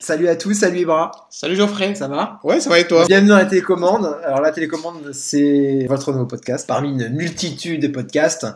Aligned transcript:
Salut 0.00 0.28
à 0.28 0.36
tous, 0.36 0.54
salut 0.54 0.80
Ibra. 0.80 1.12
Salut 1.30 1.54
Geoffrey. 1.54 1.94
Ça 1.94 2.08
va? 2.08 2.40
Ouais, 2.42 2.60
ça 2.60 2.68
va 2.68 2.78
et 2.80 2.86
toi? 2.86 3.06
Bienvenue 3.06 3.30
dans 3.30 3.36
la 3.36 3.46
télécommande. 3.46 4.18
Alors 4.24 4.40
la 4.40 4.50
télécommande, 4.50 5.12
c'est 5.12 5.86
votre 5.88 6.12
nouveau 6.12 6.26
podcast. 6.26 6.66
Parmi 6.66 6.90
une 6.90 7.10
multitude 7.10 7.80
de 7.80 7.88
podcasts, 7.88 8.46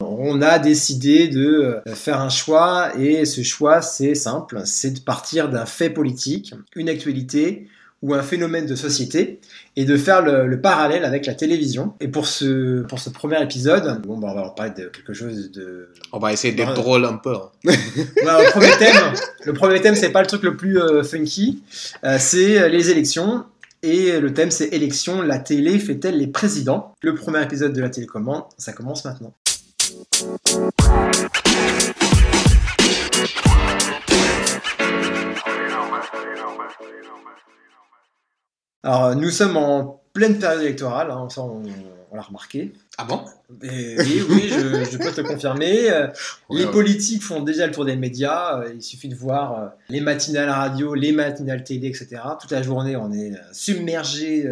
on 0.00 0.42
a 0.42 0.58
décidé 0.58 1.28
de 1.28 1.80
faire 1.94 2.20
un 2.20 2.28
choix 2.28 2.90
et 2.98 3.24
ce 3.24 3.42
choix, 3.42 3.82
c'est 3.82 4.16
simple, 4.16 4.62
c'est 4.64 4.90
de 4.90 5.00
partir 5.00 5.48
d'un 5.48 5.64
fait 5.64 5.90
politique, 5.90 6.54
une 6.74 6.88
actualité 6.88 7.68
ou 8.02 8.14
un 8.14 8.22
phénomène 8.22 8.66
de 8.66 8.74
société 8.74 9.40
et 9.76 9.84
de 9.84 9.96
faire 9.96 10.22
le, 10.22 10.46
le, 10.46 10.60
parallèle 10.60 11.04
avec 11.04 11.26
la 11.26 11.34
télévision. 11.34 11.94
Et 12.00 12.08
pour 12.08 12.26
ce, 12.26 12.82
pour 12.82 12.98
ce 12.98 13.10
premier 13.10 13.42
épisode, 13.42 14.00
bon, 14.02 14.18
bah, 14.18 14.28
on 14.30 14.34
va 14.34 14.42
en 14.46 14.50
parler 14.50 14.72
de 14.72 14.88
quelque 14.88 15.12
chose 15.12 15.50
de... 15.50 15.90
On 16.12 16.18
va 16.18 16.32
essayer 16.32 16.54
d'être 16.54 16.74
drôle 16.74 17.04
un 17.04 17.16
peu. 17.16 17.34
Hein. 17.34 17.50
bah, 18.24 18.42
le 18.42 18.50
premier 18.50 18.76
thème, 18.78 19.12
le 19.44 19.52
premier 19.52 19.80
thème, 19.80 19.94
c'est 19.94 20.10
pas 20.10 20.22
le 20.22 20.26
truc 20.26 20.42
le 20.42 20.56
plus 20.56 20.80
euh, 20.80 21.02
funky, 21.02 21.62
euh, 22.04 22.16
c'est 22.18 22.68
les 22.70 22.90
élections. 22.90 23.44
Et 23.82 24.20
le 24.20 24.34
thème, 24.34 24.50
c'est 24.50 24.68
élections. 24.68 25.22
La 25.22 25.38
télé 25.38 25.78
fait-elle 25.78 26.18
les 26.18 26.26
présidents? 26.26 26.94
Le 27.00 27.14
premier 27.14 27.42
épisode 27.42 27.72
de 27.72 27.80
la 27.80 27.88
télécommande, 27.88 28.44
ça 28.58 28.72
commence 28.72 29.06
maintenant. 29.06 29.32
Alors, 38.82 39.14
nous 39.14 39.30
sommes 39.30 39.56
en 39.56 40.00
pleine 40.12 40.38
période 40.38 40.62
électorale, 40.62 41.10
hein, 41.10 41.28
ça 41.30 41.42
on, 41.42 41.62
on 42.10 42.16
l'a 42.16 42.22
remarqué. 42.22 42.72
Ah 42.98 43.04
bon? 43.04 43.22
Et, 43.62 43.96
Oui, 43.98 44.22
oui, 44.28 44.48
je, 44.48 44.84
je, 44.90 44.96
peux 44.98 45.12
te 45.12 45.20
confirmer. 45.20 45.90
les 46.50 46.64
ouais, 46.64 46.70
politiques 46.70 47.22
font 47.22 47.40
déjà 47.40 47.66
le 47.66 47.72
tour 47.72 47.84
des 47.84 47.96
médias. 47.96 48.62
Il 48.74 48.82
suffit 48.82 49.08
de 49.08 49.14
voir 49.14 49.72
les 49.88 50.00
matinales 50.00 50.48
radio, 50.50 50.94
les 50.94 51.12
matinales 51.12 51.62
télé, 51.62 51.88
etc. 51.88 52.22
Toute 52.40 52.50
la 52.50 52.62
journée, 52.62 52.96
on 52.96 53.12
est 53.12 53.32
submergé 53.52 54.44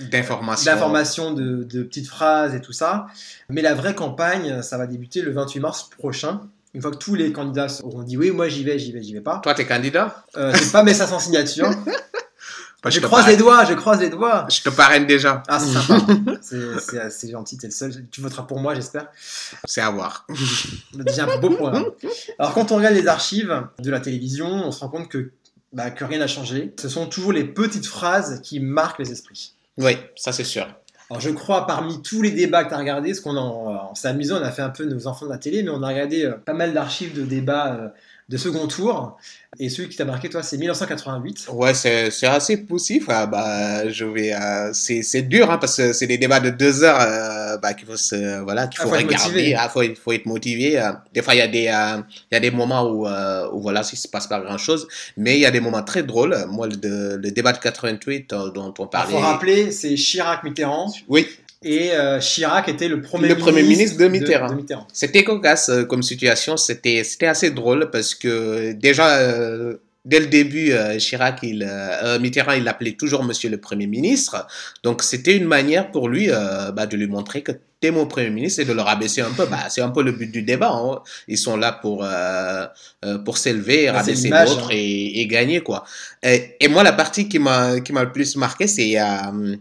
d'informations, 0.00 0.70
d'informations, 0.72 1.32
de, 1.32 1.62
de 1.62 1.82
petites 1.82 2.08
phrases 2.08 2.54
et 2.54 2.60
tout 2.60 2.72
ça. 2.72 3.06
Mais 3.48 3.62
la 3.62 3.74
vraie 3.74 3.94
campagne, 3.94 4.62
ça 4.62 4.76
va 4.78 4.86
débuter 4.86 5.22
le 5.22 5.30
28 5.30 5.60
mars 5.60 5.90
prochain. 5.98 6.40
Une 6.74 6.82
fois 6.82 6.90
que 6.90 6.96
tous 6.98 7.14
les 7.14 7.32
candidats 7.32 7.68
auront 7.82 8.02
dit 8.02 8.16
oui, 8.16 8.30
moi 8.30 8.48
j'y 8.48 8.62
vais, 8.62 8.78
j'y 8.78 8.92
vais, 8.92 9.02
j'y 9.02 9.14
vais 9.14 9.20
pas. 9.22 9.38
Toi, 9.42 9.54
t'es 9.54 9.66
candidat? 9.66 10.24
Euh, 10.36 10.52
J'ai 10.54 10.70
pas 10.70 10.82
mis 10.82 10.94
ça 10.94 11.06
sans 11.06 11.18
je, 12.84 12.90
je 12.90 13.00
croise 13.00 13.26
les 13.26 13.36
doigts, 13.36 13.64
je 13.64 13.74
croise 13.74 14.00
les 14.00 14.08
doigts. 14.08 14.46
Je 14.50 14.62
te 14.62 14.68
parraine 14.68 15.06
déjà. 15.06 15.42
Ah, 15.48 15.58
c'est 15.58 15.72
sympa. 15.72 16.14
c'est 17.10 17.30
gentil, 17.30 17.58
t'es 17.58 17.66
le 17.66 17.72
seul. 17.72 18.06
Tu 18.10 18.20
voteras 18.20 18.44
pour 18.44 18.60
moi, 18.60 18.74
j'espère. 18.74 19.08
C'est 19.64 19.80
à 19.80 19.90
voir. 19.90 20.26
Déjà 20.94 21.24
un 21.24 21.38
beau 21.38 21.50
programme. 21.50 21.86
Alors, 22.38 22.54
quand 22.54 22.70
on 22.70 22.76
regarde 22.76 22.94
les 22.94 23.08
archives 23.08 23.66
de 23.78 23.90
la 23.90 24.00
télévision, 24.00 24.46
on 24.46 24.70
se 24.70 24.80
rend 24.80 24.88
compte 24.88 25.08
que, 25.08 25.32
bah, 25.72 25.90
que 25.90 26.04
rien 26.04 26.20
n'a 26.20 26.28
changé. 26.28 26.72
Ce 26.80 26.88
sont 26.88 27.06
toujours 27.06 27.32
les 27.32 27.44
petites 27.44 27.86
phrases 27.86 28.40
qui 28.42 28.60
marquent 28.60 29.00
les 29.00 29.10
esprits. 29.10 29.54
Oui, 29.76 29.96
ça 30.14 30.32
c'est 30.32 30.44
sûr. 30.44 30.68
Alors, 31.10 31.20
je 31.20 31.30
crois, 31.30 31.66
parmi 31.66 32.02
tous 32.02 32.20
les 32.20 32.30
débats 32.30 32.64
que 32.64 32.68
tu 32.68 32.74
as 32.74 32.78
regardés, 32.78 33.14
ce 33.14 33.22
qu'on 33.22 33.36
en, 33.36 33.94
s'est 33.94 34.08
amusé, 34.08 34.34
on 34.34 34.42
a 34.42 34.50
fait 34.50 34.62
un 34.62 34.68
peu 34.68 34.84
nos 34.84 35.06
enfants 35.06 35.24
de 35.24 35.30
la 35.30 35.38
télé, 35.38 35.62
mais 35.62 35.70
on 35.70 35.82
a 35.82 35.88
regardé 35.88 36.24
euh, 36.24 36.32
pas 36.32 36.52
mal 36.52 36.74
d'archives 36.74 37.14
de 37.14 37.24
débats 37.24 37.74
euh, 37.74 37.88
de 38.28 38.36
second 38.36 38.66
tour. 38.66 39.16
Et 39.58 39.70
celui 39.70 39.88
qui 39.88 39.96
t'a 39.96 40.04
marqué, 40.04 40.28
toi, 40.28 40.42
c'est 40.42 40.58
1988. 40.58 41.46
Ouais, 41.52 41.72
c'est 41.72 42.10
assez 42.26 42.58
poussif. 42.58 43.04
Ah, 43.08 43.26
bah, 43.26 43.88
je 43.88 44.04
vais. 44.04 44.34
Euh, 44.34 44.70
c'est 44.74 45.22
dur, 45.22 45.50
hein, 45.50 45.56
parce 45.56 45.76
que 45.78 45.92
c'est 45.94 46.06
des 46.06 46.18
débats 46.18 46.38
de 46.40 46.50
deux 46.50 46.84
heures 46.84 47.00
euh, 47.00 47.56
bah, 47.56 47.72
qu'il 47.72 47.86
faut, 47.88 47.96
se, 47.96 48.40
voilà, 48.42 48.66
qu'il 48.66 48.78
faut, 48.80 48.88
Ah, 48.88 48.90
faut 48.90 48.96
regarder. 48.96 49.14
motivé. 49.32 49.50
Il 49.50 49.68
faut, 49.72 49.82
il 49.82 49.96
faut 49.96 50.12
être 50.12 50.26
motivé. 50.26 50.78
euh. 50.78 50.92
Des 51.14 51.22
fois, 51.22 51.34
il 51.34 51.38
y, 51.38 51.40
a 51.40 51.48
des, 51.48 51.68
euh, 51.68 52.02
il 52.30 52.34
y 52.34 52.36
a 52.36 52.40
des 52.40 52.50
moments 52.50 52.82
où, 52.84 53.06
où 53.06 53.60
voilà, 53.62 53.80
il 53.80 53.94
ne 53.94 53.96
se 53.98 54.08
passe 54.08 54.26
pas 54.26 54.40
grand-chose. 54.40 54.86
Mais 55.16 55.36
il 55.36 55.40
y 55.40 55.46
a 55.46 55.50
des 55.50 55.60
moments 55.60 55.82
très 55.82 56.02
drôles. 56.02 56.36
Moi, 56.50 56.68
le, 56.68 57.16
le 57.16 57.30
débat 57.30 57.52
de 57.54 57.58
88 57.58 58.32
euh, 58.34 58.50
dont 58.50 58.74
on 58.78 58.84
Il 58.84 58.88
parlait. 58.90 59.12
faut 59.14 59.18
rappeler, 59.20 59.72
c'est 59.72 59.94
Chirac-Mitterrand. 59.94 60.92
Oui, 61.08 61.26
Et 61.64 61.90
euh, 61.92 62.20
Chirac 62.20 62.68
était 62.68 62.88
le 62.88 63.00
premier, 63.02 63.28
Le 63.28 63.36
premier 63.36 63.62
ministre 63.62 63.98
de 63.98 64.06
Mitterrand. 64.06 64.56
C'était 64.92 65.24
cocasse 65.24 65.68
euh, 65.70 65.84
comme 65.84 66.02
situation, 66.02 66.56
c'était 66.56 67.02
c'était 67.02 67.26
assez 67.26 67.50
drôle 67.50 67.90
parce 67.90 68.14
que 68.14 68.72
déjà 68.72 69.16
euh, 69.18 69.74
dès 70.04 70.20
le 70.20 70.26
début 70.26 70.70
euh, 70.70 70.98
Chirac 70.98 71.40
il 71.42 71.64
euh, 71.64 71.66
euh, 72.04 72.18
Mitterrand 72.20 72.52
il 72.52 72.62
l'appelait 72.62 72.92
toujours 72.92 73.24
monsieur 73.24 73.50
le 73.50 73.58
premier 73.58 73.88
ministre. 73.88 74.46
Donc 74.84 75.02
c'était 75.02 75.36
une 75.36 75.46
manière 75.46 75.90
pour 75.90 76.08
lui 76.08 76.30
euh, 76.30 76.70
bah, 76.70 76.86
de 76.86 76.96
lui 76.96 77.08
montrer 77.08 77.42
que 77.42 77.50
t'es 77.80 77.90
mon 77.90 78.06
premier 78.06 78.30
ministre 78.30 78.60
et 78.62 78.64
de 78.64 78.72
le 78.72 78.80
rabaisser 78.82 79.20
un 79.22 79.30
peu. 79.32 79.44
Bah, 79.46 79.66
c'est 79.68 79.80
un 79.82 79.90
peu 79.90 80.04
le 80.04 80.12
but 80.12 80.30
du 80.30 80.42
débat. 80.42 80.70
hein. 80.72 81.00
Ils 81.26 81.38
sont 81.38 81.56
là 81.56 81.72
pour 81.72 82.04
euh, 82.04 82.66
euh, 83.04 83.18
pour 83.18 83.36
s'élever, 83.36 83.90
rabaisser 83.90 84.28
l'autre 84.28 84.66
hein. 84.70 84.74
et, 84.74 85.20
et 85.22 85.26
gagner 85.26 85.60
quoi. 85.60 85.82
Et, 86.22 86.54
et 86.60 86.68
moi 86.68 86.84
la 86.84 86.92
partie 86.92 87.28
qui 87.28 87.40
m'a 87.40 87.80
qui 87.80 87.92
m'a 87.92 88.04
le 88.04 88.12
plus 88.12 88.36
marqué 88.36 88.68
c'est 88.68 88.96
euh, 89.00 89.56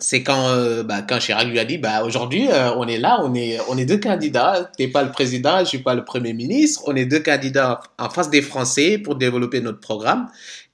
c'est 0.00 0.22
quand, 0.22 0.48
euh, 0.48 0.82
bah, 0.82 1.02
quand 1.02 1.18
Chirac 1.18 1.46
lui 1.46 1.58
a 1.58 1.64
dit 1.64 1.78
bah, 1.78 2.02
aujourd'hui, 2.04 2.48
euh, 2.48 2.74
on 2.74 2.88
est 2.88 2.98
là, 2.98 3.20
on 3.22 3.34
est, 3.34 3.58
on 3.68 3.76
est 3.76 3.84
deux 3.84 3.98
candidats. 3.98 4.70
Tu 4.76 4.84
n'es 4.84 4.90
pas 4.90 5.02
le 5.02 5.10
président, 5.10 5.56
je 5.56 5.60
ne 5.60 5.66
suis 5.66 5.78
pas 5.78 5.94
le 5.94 6.04
premier 6.04 6.32
ministre. 6.32 6.82
On 6.86 6.96
est 6.96 7.04
deux 7.04 7.20
candidats 7.20 7.80
en 7.98 8.10
face 8.10 8.30
des 8.30 8.42
Français 8.42 8.98
pour 8.98 9.14
développer 9.14 9.60
notre 9.60 9.80
programme. 9.80 10.28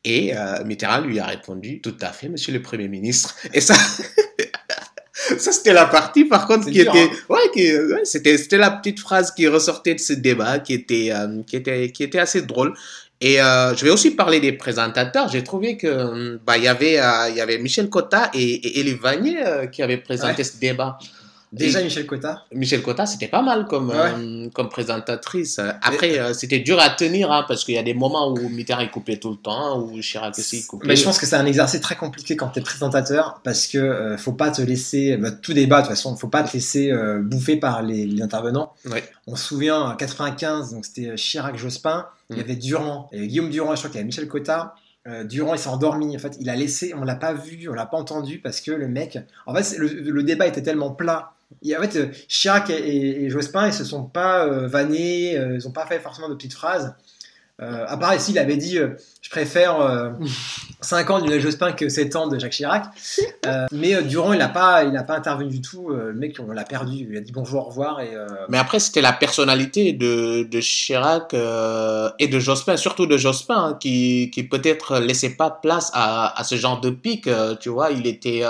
Et 0.04 0.36
euh, 0.36 0.64
Mitterrand 0.64 1.00
lui 1.00 1.18
a 1.18 1.26
répondu 1.26 1.80
Tout 1.80 1.96
à 2.00 2.12
fait, 2.12 2.28
monsieur 2.28 2.52
le 2.52 2.62
premier 2.62 2.88
ministre. 2.88 3.34
Et 3.52 3.60
ça. 3.60 3.74
Ça, 5.38 5.50
c'était 5.50 5.72
la 5.72 5.86
partie, 5.86 6.24
par 6.24 6.46
contre, 6.46 6.66
qui 6.66 6.82
dur, 6.82 6.94
était, 6.94 7.10
hein. 7.12 7.16
ouais, 7.30 7.50
qui, 7.52 7.76
ouais, 7.76 8.04
c'était, 8.04 8.38
c'était 8.38 8.58
la 8.58 8.70
petite 8.70 9.00
phrase 9.00 9.32
qui 9.32 9.48
ressortait 9.48 9.94
de 9.94 9.98
ce 10.00 10.12
débat, 10.12 10.60
qui 10.60 10.74
était, 10.74 11.08
euh, 11.10 11.42
qui 11.44 11.56
était, 11.56 11.90
qui 11.90 12.04
était 12.04 12.18
assez 12.18 12.42
drôle. 12.42 12.74
Et 13.20 13.40
euh, 13.40 13.74
je 13.74 13.84
vais 13.84 13.90
aussi 13.90 14.10
parler 14.10 14.40
des 14.40 14.52
présentateurs. 14.52 15.28
J'ai 15.28 15.42
trouvé 15.42 15.76
que 15.78 15.86
hum, 15.88 16.38
bah 16.46 16.58
il 16.58 16.64
y 16.64 16.68
avait 16.68 16.98
euh, 17.00 17.28
il 17.30 17.36
y 17.36 17.40
avait 17.40 17.58
Michel 17.58 17.88
Cotta 17.88 18.30
et, 18.34 18.42
et 18.42 18.80
Elie 18.80 18.94
Vanier 18.94 19.38
euh, 19.46 19.66
qui 19.66 19.82
avaient 19.82 19.96
présenté 19.96 20.38
Ouais. 20.38 20.44
ce 20.44 20.58
débat. 20.58 20.98
Déjà 21.52 21.80
Et 21.80 21.84
Michel 21.84 22.04
Cotta. 22.06 22.44
Michel 22.52 22.82
Cotta, 22.82 23.06
c'était 23.06 23.28
pas 23.28 23.40
mal 23.40 23.66
comme 23.66 23.88
Ouais. 23.88 23.96
euh, 24.18 24.50
comme 24.52 24.68
présentatrice. 24.68 25.58
Après, 25.80 26.34
c'était 26.34 26.58
dur 26.58 26.78
à 26.78 26.90
tenir 26.90 27.30
hein, 27.32 27.44
parce 27.48 27.64
qu'il 27.64 27.74
y 27.76 27.78
a 27.78 27.82
des 27.84 27.94
moments 27.94 28.32
où 28.32 28.48
Mitterrand 28.50 28.82
il 28.82 28.90
coupait 28.90 29.16
tout 29.16 29.30
le 29.30 29.36
temps, 29.36 29.80
où 29.80 29.98
Chirac 30.02 30.36
aussi 30.38 30.66
coupait. 30.66 30.88
Mais 30.88 30.96
je 30.96 31.04
pense 31.04 31.18
que 31.18 31.24
c'est 31.24 31.36
un 31.36 31.46
exercice 31.46 31.80
très 31.80 31.94
compliqué 31.94 32.36
quand 32.36 32.48
tu 32.48 32.58
es 32.58 32.62
présentateur 32.62 33.40
parce 33.44 33.68
que 33.68 34.16
faut 34.18 34.32
pas 34.32 34.50
te 34.50 34.60
laisser, 34.60 35.16
bah, 35.16 35.30
tout 35.30 35.54
débat 35.54 35.76
de 35.80 35.86
toute 35.86 35.90
façon, 35.96 36.14
faut 36.16 36.28
pas 36.28 36.42
te 36.42 36.52
laisser 36.52 36.92
bouffer 37.22 37.56
par 37.56 37.80
les, 37.80 38.04
les 38.04 38.20
intervenants. 38.22 38.74
Ouais. 38.90 39.04
On 39.26 39.36
se 39.36 39.44
souvient 39.46 39.80
en 39.80 39.96
95, 39.96 40.72
donc 40.72 40.84
c'était 40.84 41.14
Chirac-Jospin, 41.14 42.06
il 42.30 42.36
y 42.36 42.40
Mm. 42.40 42.42
avait 42.42 42.56
Durand, 42.56 43.08
il 43.12 43.16
y 43.16 43.18
avait 43.20 43.28
Guillaume 43.28 43.50
Durand, 43.50 43.74
je 43.74 43.80
crois 43.80 43.90
qu'il 43.90 43.96
y 43.96 44.00
avait 44.00 44.06
Michel 44.06 44.28
Cotta. 44.28 44.74
Euh, 45.06 45.22
Durand 45.24 45.54
il 45.54 45.58
s'est 45.60 45.68
endormi, 45.68 46.16
en 46.16 46.18
fait 46.18 46.36
il 46.40 46.50
a 46.50 46.56
laissé, 46.56 46.92
on 46.94 47.04
l'a 47.04 47.14
pas 47.14 47.32
vu, 47.32 47.68
on 47.68 47.74
l'a 47.74 47.86
pas 47.86 47.96
entendu 47.96 48.40
parce 48.40 48.60
que 48.60 48.72
le 48.72 48.88
mec, 48.88 49.18
en 49.46 49.54
fait 49.54 49.78
le, 49.78 49.86
le 49.88 50.22
débat 50.24 50.46
était 50.48 50.62
tellement 50.62 50.90
plat. 50.90 51.32
Et 51.62 51.76
en 51.76 51.80
fait 51.80 51.96
euh, 51.96 52.06
Chirac 52.28 52.70
et, 52.70 52.74
et- 52.74 53.24
et 53.24 53.30
Jospin 53.30 53.68
ils 53.68 53.72
se 53.72 53.84
sont 53.84 54.02
pas 54.04 54.44
euh, 54.46 54.66
vannés, 54.66 55.38
euh, 55.38 55.54
ils 55.54 55.68
ont 55.68 55.70
pas 55.70 55.86
fait 55.86 56.00
forcément 56.00 56.28
de 56.28 56.34
petites 56.34 56.54
phrases. 56.54 56.94
Euh, 57.62 57.86
à 57.88 57.96
part 57.96 58.14
ici, 58.14 58.32
il 58.32 58.38
avait 58.38 58.58
dit 58.58 58.76
euh, 58.78 58.88
Je 59.22 59.30
préfère 59.30 59.80
euh, 59.80 60.10
5 60.82 61.08
ans 61.08 61.18
de 61.20 61.24
Lionel 61.24 61.40
Jospin 61.40 61.72
que 61.72 61.88
7 61.88 62.14
ans 62.14 62.26
de 62.26 62.38
Jacques 62.38 62.52
Chirac. 62.52 62.84
Euh, 63.46 63.64
mais 63.72 63.94
euh, 63.94 64.02
Durand, 64.02 64.34
il 64.34 64.38
n'a 64.38 64.50
pas, 64.50 64.84
il 64.84 64.94
a 64.94 65.02
pas 65.02 65.16
intervenu 65.16 65.48
du 65.48 65.62
tout. 65.62 65.88
Le 65.88 66.12
mec, 66.12 66.36
on 66.38 66.52
l'a 66.52 66.64
perdu. 66.64 67.06
Il 67.10 67.16
a 67.16 67.20
dit 67.20 67.32
bonjour, 67.32 67.62
au 67.62 67.68
revoir. 67.70 68.00
Et, 68.00 68.10
Mais 68.50 68.58
après, 68.58 68.78
c'était 68.78 69.00
la 69.00 69.14
personnalité 69.14 69.94
de, 69.94 70.42
de 70.42 70.60
Chirac 70.60 71.32
et 71.32 72.28
de 72.28 72.38
Jospin, 72.38 72.76
surtout 72.76 73.06
de 73.06 73.16
Jospin, 73.16 73.54
hein, 73.70 73.78
qui, 73.80 74.30
qui 74.34 74.42
peut-être 74.42 74.98
laissait 74.98 75.30
pas 75.36 75.48
place 75.50 75.90
à, 75.94 76.38
à 76.38 76.44
ce 76.44 76.56
genre 76.56 76.80
de 76.82 76.90
pic. 76.90 77.26
tu 77.60 77.70
vois, 77.70 77.90
il 77.90 78.06
était, 78.06 78.42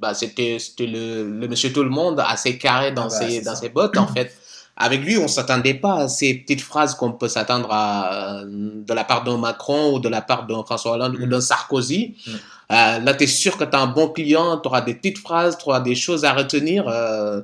bah, 0.00 0.14
c'était, 0.14 0.58
le, 0.80 1.22
le 1.22 1.46
monsieur 1.46 1.72
tout 1.72 1.84
le 1.84 1.90
monde 1.90 2.20
assez 2.26 2.58
carré 2.58 2.90
dans, 2.90 3.08
Ah 3.10 3.20
bah, 3.20 3.28
ses, 3.28 3.42
dans 3.42 3.54
ça. 3.54 3.60
ses 3.60 3.68
bottes, 3.68 3.96
en 3.96 4.08
fait. 4.08 4.36
Avec 4.80 5.02
lui, 5.02 5.18
on 5.18 5.26
s'attendait 5.28 5.74
pas 5.74 5.94
à 6.02 6.08
ces 6.08 6.34
petites 6.34 6.60
phrases 6.60 6.94
qu'on 6.94 7.12
peut 7.12 7.26
s'attendre 7.28 7.68
à, 7.72 8.42
de 8.46 8.94
la 8.94 9.02
part 9.04 9.24
d'un 9.24 9.36
Macron 9.36 9.94
ou 9.94 9.98
de 9.98 10.08
la 10.08 10.22
part 10.22 10.46
d'un 10.46 10.62
François 10.64 10.92
Hollande 10.92 11.16
ou 11.20 11.26
Mm. 11.26 11.30
d'un 11.30 11.40
Sarkozy. 11.40 12.14
Mm. 12.26 12.30
Euh, 12.70 12.98
là, 13.00 13.14
tu 13.14 13.24
es 13.24 13.26
sûr 13.26 13.56
que 13.56 13.64
tu 13.64 13.74
as 13.76 13.80
un 13.80 13.86
bon 13.88 14.08
client, 14.08 14.58
tu 14.58 14.68
auras 14.68 14.80
des 14.82 14.94
petites 14.94 15.18
phrases, 15.18 15.58
tu 15.58 15.68
auras 15.68 15.80
des 15.80 15.94
choses 15.96 16.24
à 16.24 16.32
retenir. 16.32 16.86
euh, 16.88 17.40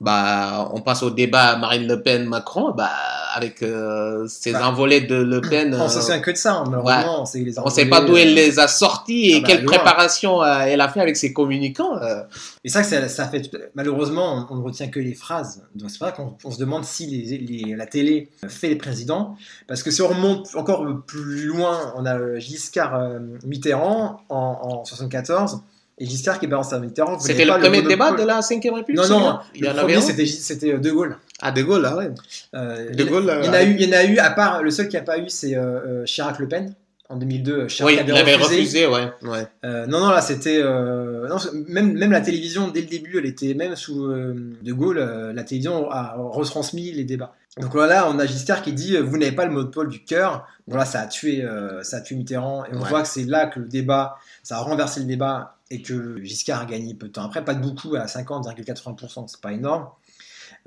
bah, 0.00 0.68
on 0.74 0.82
passe 0.82 1.02
au 1.02 1.10
débat 1.10 1.56
Marine 1.56 1.86
Le 1.88 2.02
Pen-Macron, 2.02 2.72
bah, 2.76 2.90
avec 3.34 3.62
euh, 3.62 4.26
ces 4.28 4.52
Bah, 4.52 4.68
envolées 4.68 5.00
de 5.00 5.14
Le 5.14 5.40
Pen. 5.40 5.74
on 5.74 5.84
euh, 5.84 5.88
se 5.88 6.00
souvient 6.00 6.20
que 6.20 6.30
de 6.30 6.36
ça. 6.36 6.54
hein, 6.56 6.64
malheureusement, 6.70 7.24
les 7.34 7.58
on 7.60 7.70
sait 7.70 7.86
pas 7.86 8.02
d'où 8.02 8.16
elle 8.16 8.34
les 8.34 8.58
a 8.58 8.68
sortis 8.68 9.30
et 9.30 9.36
Ah 9.36 9.40
bah, 9.40 9.46
quelle 9.46 9.64
préparation 9.64 10.42
euh, 10.42 10.58
elle 10.66 10.80
a 10.82 10.88
fait 10.88 11.00
avec 11.00 11.16
ses 11.16 11.32
communicants. 11.32 11.96
euh. 11.96 12.22
Et 12.64 12.68
ça, 12.68 12.82
ça, 12.82 13.08
ça 13.08 13.26
fait. 13.28 13.50
Malheureusement, 13.74 14.46
on, 14.50 14.56
ne 14.56 14.62
retient 14.62 14.88
que 14.88 15.00
les 15.00 15.14
phrases. 15.14 15.62
Donc 15.74 15.90
c'est 15.90 15.98
vrai 15.98 16.12
qu'on 16.14 16.36
on 16.44 16.50
se 16.50 16.58
demande 16.58 16.84
si 16.84 17.06
les, 17.06 17.38
les- 17.38 17.74
la 17.74 17.86
télé 17.86 18.28
fait 18.48 18.68
les 18.68 18.76
présidents. 18.76 19.36
Parce 19.66 19.82
que 19.82 19.90
si 19.90 20.02
on 20.02 20.08
remonte 20.08 20.48
encore 20.56 20.84
plus 21.06 21.46
loin, 21.46 21.94
on 21.96 22.04
a 22.04 22.38
Giscard 22.38 22.94
euh, 22.96 23.18
Mitterrand 23.44 24.20
en, 24.28 24.58
en 24.80 24.84
74. 24.84 25.60
Et 25.98 26.04
Giscard 26.06 26.38
qui 26.38 26.46
balance 26.46 26.72
à 26.72 26.78
Mitterrand. 26.78 27.18
C'était 27.18 27.46
pas 27.46 27.56
le 27.56 27.62
premier 27.64 27.82
débat 27.82 28.12
de 28.12 28.22
la 28.22 28.42
5 28.42 28.62
République 28.64 28.96
Non, 29.02 29.08
non, 29.08 29.38
il 29.54 29.60
y 29.60 29.62
le 29.64 29.68
en 29.68 29.70
avait 29.72 29.80
premier 29.94 30.00
c'était 30.02 30.26
c'était 30.26 30.74
euh, 30.74 30.78
De 30.78 30.90
Gaulle. 30.90 31.16
Ah, 31.40 31.52
De 31.52 31.62
Gaulle, 31.62 31.82
là, 31.82 31.96
ouais. 31.96 32.10
Euh, 32.54 32.90
De 32.90 33.04
Gaulle, 33.04 33.24
il 33.42 33.46
y 33.46 33.48
en 33.48 33.52
euh, 33.52 33.56
a 33.56 33.62
eu, 33.64 33.76
il 33.78 33.88
y 33.88 33.88
en 33.88 33.96
a 33.98 34.04
eu, 34.04 34.18
à 34.18 34.30
part 34.30 34.62
le 34.62 34.70
seul 34.70 34.88
qui 34.88 34.96
n'a 34.96 35.02
pas 35.02 35.18
eu, 35.18 35.28
c'est 35.28 35.56
euh, 35.56 36.04
Chirac-Le 36.04 36.48
Pen. 36.48 36.74
En 37.08 37.16
2002, 37.16 37.66
Chirac 37.68 37.92
Oui, 37.92 37.98
avait 38.00 38.12
il 38.12 38.16
avait 38.18 38.34
refusé. 38.34 38.56
refusé, 38.56 38.86
ouais. 38.88 39.08
ouais. 39.22 39.46
Euh, 39.64 39.86
non, 39.86 40.00
non, 40.00 40.10
là, 40.10 40.20
c'était. 40.20 40.58
euh, 40.60 41.28
même, 41.68 41.92
même 41.96 42.10
la 42.10 42.20
télévision, 42.20 42.68
dès 42.68 42.80
le 42.80 42.88
début, 42.88 43.18
elle 43.18 43.26
était. 43.26 43.54
Même 43.54 43.76
sous 43.76 44.06
euh, 44.06 44.34
De 44.62 44.72
Gaulle, 44.72 44.98
euh, 44.98 45.32
la 45.32 45.44
télévision 45.44 45.88
a 45.90 46.16
retransmis 46.18 46.90
les 46.92 47.04
débats. 47.04 47.32
Donc 47.58 47.72
voilà, 47.72 48.08
on 48.10 48.18
a 48.18 48.26
Giscard 48.26 48.60
qui 48.62 48.72
dit 48.74 48.96
euh, 48.96 49.02
Vous 49.02 49.16
n'avez 49.16 49.32
pas 49.32 49.46
le 49.46 49.50
monopole 49.52 49.88
du 49.88 50.04
cœur. 50.04 50.46
Bon, 50.68 50.76
là, 50.76 50.84
ça 50.84 51.00
a 51.00 51.06
tué, 51.06 51.42
euh, 51.42 51.82
ça 51.82 51.98
a 51.98 52.00
tué 52.02 52.14
Mitterrand. 52.14 52.64
Et 52.66 52.68
on 52.74 52.80
Ouais. 52.82 52.88
voit 52.88 53.02
que 53.02 53.08
c'est 53.08 53.24
là 53.24 53.46
que 53.46 53.60
le 53.60 53.66
débat, 53.66 54.16
ça 54.42 54.56
a 54.58 54.60
renversé 54.60 55.00
le 55.00 55.06
débat 55.06 55.56
et 55.70 55.80
que 55.80 56.22
Giscard 56.22 56.60
a 56.62 56.64
gagné 56.66 56.94
peu 56.94 57.06
de 57.08 57.12
temps 57.12 57.24
après. 57.24 57.44
Pas 57.44 57.54
de 57.54 57.62
beaucoup, 57.62 57.96
à 57.96 58.06
50,80%, 58.06 59.26
c'est 59.26 59.40
pas 59.40 59.52
énorme. 59.52 59.86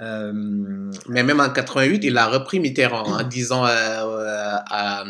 Euh, 0.01 0.31
Mais 1.09 1.23
même 1.23 1.39
en 1.41 1.49
88, 1.49 2.03
il 2.05 2.17
a 2.17 2.25
repris 2.27 2.59
Mitterrand 2.59 3.03
en 3.03 3.23
disant 3.23 3.63
à, 3.65 5.03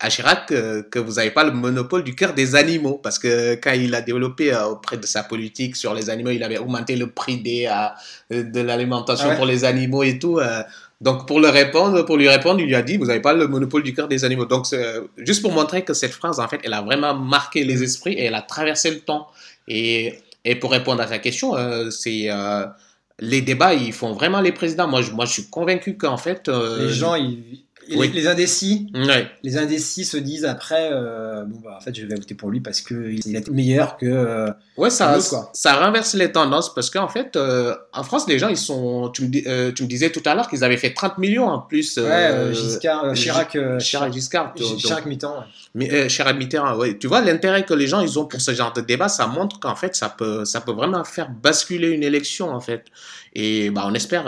à 0.00 0.08
Chirac 0.10 0.46
que 0.46 0.98
vous 0.98 1.12
n'avez 1.14 1.30
pas 1.30 1.44
le 1.44 1.52
monopole 1.52 2.02
du 2.04 2.14
cœur 2.14 2.32
des 2.34 2.56
animaux. 2.56 2.98
Parce 3.02 3.18
que 3.18 3.54
quand 3.54 3.72
il 3.72 3.94
a 3.94 4.00
développé 4.00 4.54
auprès 4.56 4.96
de 4.96 5.06
sa 5.06 5.22
politique 5.22 5.76
sur 5.76 5.94
les 5.94 6.10
animaux, 6.10 6.30
il 6.30 6.42
avait 6.42 6.58
augmenté 6.58 6.96
le 6.96 7.10
prix 7.10 7.40
des, 7.42 7.68
de 8.30 8.60
l'alimentation 8.60 9.26
Ah 9.28 9.30
ouais. 9.32 9.36
pour 9.36 9.46
les 9.46 9.64
animaux 9.64 10.02
et 10.02 10.18
tout. 10.18 10.40
Euh. 11.00 11.04
donc 11.04 11.26
pour, 11.26 11.40
répondre, 11.40 12.02
pour 12.02 12.16
lui 12.16 12.28
répondre, 12.28 12.60
il 12.60 12.66
lui 12.66 12.74
a 12.74 12.82
dit, 12.82 12.96
vous 12.96 13.06
n'avez 13.06 13.20
pas 13.20 13.34
le 13.34 13.46
monopole 13.46 13.82
du 13.82 13.94
cœur 13.94 14.08
des 14.08 14.24
animaux. 14.24 14.46
Donc 14.46 14.66
c'est 14.66 15.00
juste 15.18 15.42
pour 15.42 15.52
montrer 15.52 15.82
que 15.82 15.94
cette 15.94 16.12
phrase, 16.12 16.40
en 16.40 16.48
fait, 16.48 16.60
elle 16.64 16.74
a 16.74 16.82
vraiment 16.82 17.14
marqué 17.14 17.64
les 17.64 17.82
esprits 17.82 18.14
et 18.14 18.24
elle 18.24 18.34
a 18.34 18.42
traversé 18.42 18.90
le 18.90 19.00
temps. 19.00 19.28
Et, 19.68 20.20
pour 20.60 20.72
répondre 20.72 21.00
à 21.00 21.06
ta 21.06 21.18
question, 21.18 21.56
euh, 21.56 21.90
c'est... 21.90 22.30
euh, 22.30 22.66
les 23.20 23.42
débats, 23.42 23.74
ils 23.74 23.92
font 23.92 24.12
vraiment 24.12 24.40
les 24.40 24.52
présidents. 24.52 24.88
Moi, 24.88 25.00
je, 25.02 25.32
suis 25.32 25.48
convaincu 25.48 25.96
qu'en 25.96 26.16
fait. 26.16 26.48
euh, 26.48 26.86
les 26.86 26.92
gens, 26.92 27.14
ils- 27.14 27.63
oui. 27.96 28.10
les 28.14 28.26
indécis, 28.26 28.86
Ouais. 28.94 29.26
les 29.42 29.56
indécis 29.58 30.04
se 30.04 30.16
disent 30.16 30.44
après 30.44 30.90
euh, 30.92 31.44
Bon, 31.44 31.60
bah, 31.64 31.76
en 31.76 31.80
fait, 31.80 31.94
je 31.94 32.04
vais 32.06 32.14
voter 32.14 32.34
pour 32.34 32.50
lui 32.50 32.60
parce 32.60 32.80
qu'il 32.80 33.20
il 33.26 33.36
est 33.36 33.48
meilleur 33.50 33.96
que. 33.96 34.06
euh, 34.06 34.50
Ouais, 34.76 34.90
ça, 34.90 35.16
quoi. 35.28 35.50
ça 35.52 35.74
renverse 35.84 36.14
les 36.14 36.32
tendances 36.32 36.74
parce 36.74 36.90
qu'en 36.90 37.08
fait, 37.08 37.36
euh, 37.36 37.74
en 37.92 38.02
France, 38.02 38.26
les 38.28 38.38
gens, 38.38 38.48
ils 38.48 38.56
sont. 38.56 39.10
Tu 39.10 39.22
me, 39.22 39.28
dis- 39.28 39.44
euh, 39.46 39.70
tu 39.72 39.82
me 39.84 39.88
disais 39.88 40.10
tout 40.10 40.22
à 40.24 40.34
l'heure 40.34 40.48
qu'ils 40.48 40.64
avaient 40.64 40.76
fait 40.76 40.92
30 40.94 41.18
millions 41.18 41.46
en 41.48 41.60
plus. 41.60 41.96
ouais, 41.98 42.52
Giscard, 42.54 43.12
Chirac. 43.14 43.56
Chirac 43.78 44.12
Giscard. 44.12 44.54
Donc- 44.56 44.76
Chirac 44.78 45.06
Mitterrand. 45.06 45.44
Mais, 45.74 46.08
Chirac 46.08 46.36
Mitterrand, 46.36 46.76
ouais. 46.76 46.96
Tu 46.98 47.06
vois, 47.06 47.20
l'intérêt 47.20 47.64
que 47.64 47.74
les 47.74 47.86
gens 47.86 48.00
ils 48.00 48.18
ont 48.18 48.24
pour 48.26 48.40
ce 48.40 48.52
genre 48.52 48.72
de 48.72 48.80
débat, 48.80 49.08
ça 49.08 49.26
montre 49.26 49.60
qu'en 49.60 49.76
fait, 49.76 49.94
ça 49.94 50.08
peut, 50.08 50.44
ça 50.44 50.60
peut 50.60 50.72
vraiment 50.72 51.04
faire 51.04 51.30
basculer 51.30 51.90
une 51.90 52.02
élection, 52.02 52.50
en 52.50 52.60
fait. 52.60 52.84
Et 53.36 53.70
bah, 53.70 53.84
on 53.86 53.94
espère 53.94 54.24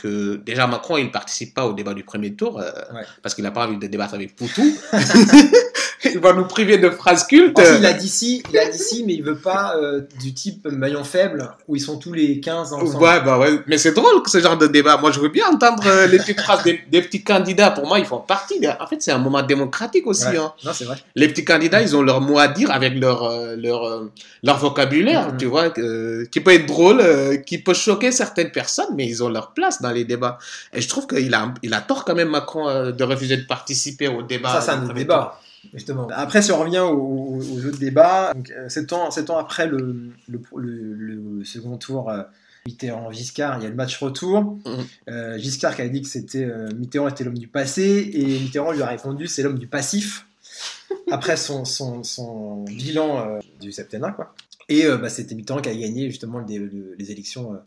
que 0.00 0.36
déjà 0.36 0.66
Macron, 0.66 0.96
il 0.96 1.10
participe 1.10 1.54
pas 1.54 1.66
au 1.66 1.72
débat 1.72 1.94
du 1.94 2.04
premier 2.04 2.34
tour 2.34 2.39
euh, 2.48 2.70
Ouais. 2.94 3.02
parce 3.22 3.34
qu'il 3.34 3.44
n'a 3.44 3.50
pas 3.50 3.66
envie 3.66 3.76
de 3.78 3.86
débattre 3.86 4.14
avec 4.14 4.34
Poutou. 4.36 4.62
il 6.14 6.18
va 6.18 6.32
nous 6.32 6.44
priver 6.46 6.78
de 6.78 6.88
phrases 6.90 7.24
cultes. 7.26 7.60
Il 7.78 7.84
a 7.86 7.92
dit 7.92 8.08
si, 8.08 8.42
il 8.50 8.58
a 8.58 8.68
dit 8.68 8.78
si, 8.78 9.04
mais 9.04 9.14
il 9.14 9.22
veut 9.22 9.36
pas 9.38 9.76
euh, 9.76 10.02
du 10.20 10.32
type 10.34 10.66
maillon 10.66 11.04
faible 11.04 11.50
où 11.68 11.76
ils 11.76 11.80
sont 11.80 11.98
tous 11.98 12.12
les 12.12 12.40
15 12.40 12.72
ensemble. 12.72 13.02
Ouais, 13.04 13.20
bah 13.22 13.38
ouais. 13.38 13.60
Mais 13.66 13.78
c'est 13.78 13.92
drôle 13.92 14.22
ce 14.26 14.40
genre 14.40 14.56
de 14.56 14.66
débat. 14.66 14.96
Moi, 14.96 15.10
je 15.12 15.20
veux 15.20 15.28
bien 15.28 15.46
entendre 15.48 15.82
euh, 15.86 16.06
les 16.06 16.18
petites 16.18 16.40
phrases 16.40 16.62
des, 16.64 16.80
des 16.90 17.02
petits 17.02 17.22
candidats. 17.22 17.70
Pour 17.70 17.86
moi, 17.86 17.98
ils 17.98 18.06
font 18.06 18.18
partie. 18.20 18.60
de- 18.60 18.68
En 18.80 18.86
fait, 18.86 19.00
c'est 19.02 19.12
un 19.12 19.18
moment 19.18 19.42
démocratique 19.42 20.06
aussi. 20.06 20.26
Ouais. 20.26 20.36
hein. 20.38 20.52
Non, 20.64 20.72
c'est 20.72 20.84
vrai. 20.84 20.96
Les 21.14 21.28
petits 21.28 21.44
candidats, 21.44 21.82
ils 21.82 21.94
ont 21.96 22.02
leur 22.02 22.20
mot 22.20 22.38
à 22.38 22.48
dire 22.48 22.70
avec 22.70 22.94
leur, 22.98 23.24
euh, 23.24 23.56
leur, 23.56 23.84
euh, 23.84 24.10
leur 24.42 24.58
vocabulaire, 24.58 25.32
Mhm. 25.32 25.36
tu 25.38 25.46
vois, 25.46 25.70
qui 25.70 26.40
peut 26.40 26.52
être 26.54 26.66
drôle, 26.66 27.02
qui 27.46 27.58
peut 27.58 27.74
choquer 27.74 28.10
certaines 28.12 28.50
personnes, 28.50 28.94
mais 28.94 29.06
ils 29.06 29.22
ont 29.22 29.28
leur 29.28 29.52
place 29.52 29.82
dans 29.82 29.90
les 29.90 30.04
débats. 30.04 30.38
Et 30.72 30.80
je 30.80 30.88
trouve 30.88 31.06
qu'il 31.06 31.34
a, 31.34 31.52
il 31.62 31.74
a 31.74 31.80
tort 31.80 32.04
quand 32.04 32.14
même, 32.14 32.30
Macron, 32.30 32.90
de 32.90 33.04
refuser 33.04 33.36
de 33.36 33.44
participer 33.46 34.08
au 34.08 34.22
débat. 34.22 34.52
Ça, 34.54 34.60
c'est 34.60 34.70
un 34.70 34.92
débat. 34.94 35.38
Justement. 35.74 36.08
Après, 36.12 36.42
si 36.42 36.52
on 36.52 36.58
revient 36.60 36.80
aux, 36.80 37.40
autres 37.66 37.78
débats, 37.78 38.32
donc, 38.34 38.50
euh, 38.50 38.68
sept, 38.68 38.92
ans, 38.92 39.10
sept 39.10 39.28
ans 39.30 39.36
après 39.38 39.66
le, 39.66 40.10
le, 40.28 40.40
le- 40.56 40.94
le 41.38 41.44
second 41.44 41.76
tour 41.76 42.08
euh, 42.10 42.22
Mitterrand-Giscard, 42.66 43.58
il 43.58 43.62
y 43.64 43.66
a 43.66 43.68
le 43.68 43.74
match 43.74 43.98
retour. 43.98 44.58
Mhm. 44.64 44.86
Euh, 45.08 45.38
Giscard 45.38 45.74
qui 45.74 45.82
avait 45.82 45.90
dit 45.90 46.02
que 46.02 46.08
c'était 46.08 46.44
euh, 46.44 46.70
Mitterrand 46.74 47.08
était 47.08 47.24
l'homme 47.24 47.38
du 47.38 47.48
passé 47.48 48.10
et 48.12 48.24
Mitterrand 48.24 48.72
lui 48.72 48.82
a 48.82 48.86
répondu 48.86 49.26
c'est 49.26 49.42
l'homme 49.42 49.58
du 49.58 49.66
passif. 49.66 50.26
Après 51.10 51.36
son, 51.36 51.64
son, 51.64 52.02
son 52.02 52.64
bilan 52.64 53.38
du 53.60 53.70
septennat, 53.72 54.12
quoi. 54.12 54.34
Et 54.68 54.86
bah, 54.86 55.08
c'était 55.08 55.34
Mitterrand 55.34 55.60
qui 55.60 55.68
a 55.68 55.74
gagné 55.74 56.08
justement 56.10 56.38
le- 56.38 56.46
le- 56.58 56.94
les 56.98 57.10
élections 57.10 57.58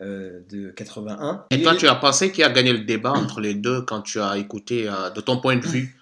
euh, 0.00 0.40
de 0.50 0.70
81. 0.70 1.44
Et 1.50 1.62
toi, 1.62 1.74
tu 1.76 1.86
as 1.88 1.94
pensé 1.94 2.30
qui 2.32 2.42
a 2.42 2.50
gagné 2.50 2.72
le 2.72 2.80
débat 2.80 3.12
entre 3.12 3.40
les 3.40 3.54
deux 3.54 3.82
quand 3.82 4.02
tu 4.02 4.20
as 4.20 4.38
écouté 4.38 4.88
euh, 4.88 5.10
de 5.10 5.20
ton 5.20 5.40
point 5.40 5.56
de 5.56 5.66
vue? 5.66 5.96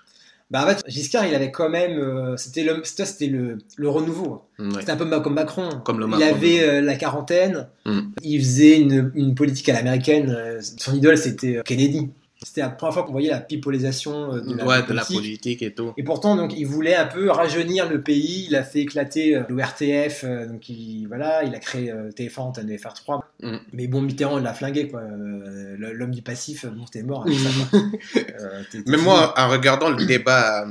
Bah, 0.53 0.65
en 0.65 0.69
fait, 0.69 0.83
Giscard, 0.87 1.27
il 1.27 1.35
avait 1.35 1.51
quand 1.51 1.71
même. 1.71 1.99
euh, 1.99 2.37
c'était 2.37 2.63
le, 2.63 2.83
c'était 2.85 3.27
le, 3.27 3.57
le 3.77 3.89
renouveau. 3.89 4.43
Ouais. 4.59 4.67
C'était 4.81 4.93
un 4.93 4.97
peu 4.97 5.09
comme 5.21 5.35
Macron. 5.35 5.71
Comme 5.85 5.99
le 5.99 6.05
il 6.07 6.11
Macron. 6.11 6.27
avait 6.27 6.63
euh, 6.63 6.81
la 6.83 6.95
quarantaine. 6.97 7.69
Mm. 7.87 8.01
Il 8.23 8.39
faisait 8.41 8.79
une, 8.79 9.11
une 9.15 9.35
politique 9.35 9.69
à 9.71 9.73
l'américaine. 9.73 10.29
euh, 10.31 10.61
Son 10.61 10.95
idole, 10.95 11.17
c'était 11.17 11.63
Kennedy. 11.65 12.11
C'était 12.45 12.61
la 12.63 12.71
première 12.71 12.93
fois 12.95 13.03
qu'on 13.05 13.13
voyait 13.13 13.31
la 13.31 13.41
pipolisation 13.41 14.35
euh, 14.35 14.41
de 14.41 14.55
la, 14.55 14.67
ouais, 14.67 14.83
de 14.83 14.93
la 14.93 15.05
politique. 15.05 15.63
et 15.63 15.73
tout. 15.73 15.93
Et 15.97 16.03
pourtant, 16.03 16.37
donc, 16.37 16.53
il 16.57 16.65
voulait 16.67 16.95
un 16.97 17.07
peu 17.07 17.31
rajeunir 17.31 17.89
le 17.89 18.03
pays. 18.03 18.47
Il 18.49 18.57
a 18.57 18.63
fait 18.63 18.81
éclater 18.81 19.37
euh, 19.37 19.43
l'ORTF. 19.49 20.25
euh, 20.25 20.47
donc, 20.47 20.69
il, 20.69 21.07
voilà, 21.07 21.45
il 21.45 21.55
a 21.55 21.59
créé 21.59 21.91
euh, 21.91 22.11
TF1, 22.11 22.41
Antenne 22.41 22.71
FR3. 22.71 23.21
Mm. 23.43 23.57
Mais 23.73 23.87
bon, 23.87 24.03
Mitterrand, 24.03 24.39
il 24.39 24.45
l'a 24.45 24.55
flingué. 24.55 24.89
quoi. 24.89 25.01
Euh, 25.01 25.77
L'homme 25.79 26.11
du 26.13 26.23
passif, 26.23 26.67
bon, 26.67 26.85
t'es 26.85 27.03
mort. 27.03 27.23
avec 27.27 27.39
ça, 27.39 27.49
quoi. 27.71 27.81
Fini. 28.71 28.85
moi, 29.03 29.35
en 29.37 29.49
regardant 29.49 29.91
le 29.91 30.05
débat 30.05 30.65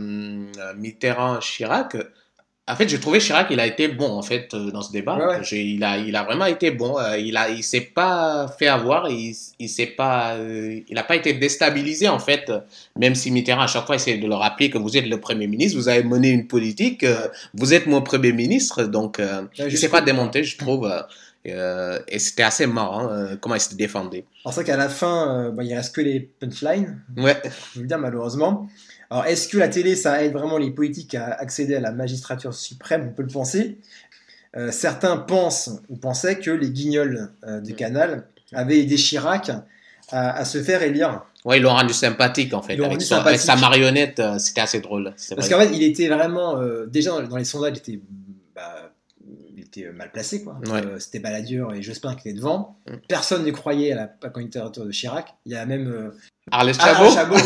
Mitterrand-Chirac, 0.77 1.97
en 2.71 2.75
fait, 2.75 2.87
j'ai 2.89 2.99
trouvé 2.99 3.19
Chirac, 3.19 3.47
il 3.51 3.59
a 3.59 3.67
été 3.67 3.87
bon, 3.87 4.09
en 4.11 4.21
fait, 4.21 4.53
euh, 4.53 4.71
dans 4.71 4.81
ce 4.81 4.91
débat. 4.91 5.17
Ouais, 5.17 5.41
Il, 5.51 5.83
a, 5.83 5.97
il 5.97 6.15
a 6.15 6.23
vraiment 6.23 6.45
été 6.45 6.71
bon. 6.71 6.97
Euh, 6.97 7.17
Il 7.17 7.35
a, 7.37 7.49
il 7.49 7.63
s'est 7.63 7.81
pas 7.81 8.47
fait 8.57 8.67
avoir. 8.67 9.09
Il, 9.09 9.35
il 9.59 9.69
s'est 9.69 9.87
pas, 9.87 10.33
euh, 10.35 10.79
il 10.87 10.95
n'a 10.95 11.03
pas 11.03 11.15
été 11.15 11.33
déstabilisé, 11.33 12.07
en 12.07 12.19
fait. 12.19 12.51
Même 12.97 13.15
si 13.15 13.31
Mitterrand, 13.31 13.61
à 13.63 13.67
chaque 13.67 13.85
fois, 13.85 13.95
essaie 13.95 14.17
de 14.17 14.27
le 14.27 14.35
rappeler 14.35 14.69
que 14.69 14.77
vous 14.77 14.95
êtes 14.97 15.07
le 15.07 15.19
Premier 15.19 15.47
ministre, 15.47 15.77
vous 15.77 15.89
avez 15.89 16.03
mené 16.03 16.29
une 16.29 16.47
politique, 16.47 17.05
vous 17.53 17.73
êtes 17.73 17.87
mon 17.87 18.01
Premier 18.01 18.31
ministre. 18.33 18.83
Donc, 18.83 19.17
Ouais, 19.19 19.25
il 19.59 19.69
juste- 19.69 19.81
s'est 19.83 19.89
pas 19.89 20.01
démonté, 20.01 20.43
je 20.43 20.57
trouve. 20.57 20.91
Euh, 21.47 21.99
et 22.07 22.19
c'était 22.19 22.43
assez 22.43 22.67
marrant 22.67 23.09
euh, 23.11 23.35
comment 23.39 23.55
il 23.55 23.61
se 23.61 23.73
défendait. 23.75 24.25
Alors, 24.45 24.53
c'est 24.53 24.61
vrai 24.61 24.71
qu'à 24.71 24.77
la 24.77 24.89
fin, 24.89 25.45
euh, 25.47 25.51
bah, 25.51 25.63
il 25.63 25.73
reste 25.73 25.95
que 25.95 26.01
les 26.01 26.19
punchlines. 26.19 27.01
Ouais. 27.17 27.41
je 27.73 27.79
veux 27.81 27.87
dire 27.87 27.97
malheureusement. 27.97 28.67
Alors, 29.09 29.25
est-ce 29.25 29.47
que 29.47 29.57
la 29.57 29.67
télé, 29.67 29.95
ça 29.95 30.23
aide 30.23 30.33
vraiment 30.33 30.57
les 30.57 30.71
politiques 30.71 31.15
à 31.15 31.25
accéder 31.33 31.75
à 31.75 31.79
la 31.79 31.91
magistrature 31.91 32.53
suprême? 32.53 33.07
On 33.09 33.13
peut 33.13 33.23
le 33.23 33.27
penser. 33.29 33.77
Euh, 34.55 34.71
certains 34.71 35.17
pensent 35.17 35.69
ou 35.89 35.95
pensaient 35.97 36.37
que 36.39 36.51
les 36.51 36.69
guignols 36.69 37.31
euh, 37.45 37.59
Mm. 37.59 37.63
du 37.63 37.73
canal 37.75 38.27
avaient 38.53 38.79
aidé 38.79 38.95
Chirac 38.97 39.49
à, 40.11 40.31
à 40.37 40.45
se 40.45 40.61
faire 40.61 40.83
élire. 40.83 41.23
Ouais, 41.45 41.57
ils 41.57 41.63
l'ont 41.63 41.69
rendu 41.73 41.93
sympathique 41.93 42.53
en 42.53 42.61
fait. 42.61 42.73
Avec, 42.73 42.85
rendu 42.85 43.05
son- 43.05 43.15
avec 43.15 43.39
sa 43.39 43.55
marionnette, 43.55 44.21
c'était 44.37 44.61
assez 44.61 44.79
drôle. 44.81 45.13
Parce 45.35 45.49
qu'en 45.49 45.57
fait, 45.59 45.71
il 45.73 45.81
était 45.83 46.07
vraiment. 46.09 46.61
déjà, 46.85 47.19
dans, 47.21 47.37
les 47.37 47.45
sondages, 47.45 47.73
il 47.87 47.93
était, 47.93 47.99
était 49.79 49.91
mal 49.91 50.11
placé. 50.11 50.43
Quoi. 50.43 50.59
Ouais. 50.67 50.85
Euh, 50.85 50.99
C'était 50.99 51.19
Balladur 51.19 51.73
et 51.73 51.81
Jospin 51.81 52.15
qui 52.15 52.29
étaient 52.29 52.37
devant. 52.37 52.77
Mm. 52.87 52.93
Personne 53.07 53.45
ne 53.45 53.51
croyait 53.51 53.91
à 53.93 53.95
la, 53.95 54.03
à 54.23 54.29
de 54.29 54.91
Chirac. 54.91 55.33
Il 55.45 55.51
y 55.51 55.55
a 55.55 55.65
même. 55.65 55.87
euh, 55.87 56.09
Arles 56.51 56.71
Ah, 56.79 57.09
Chabot. 57.13 57.35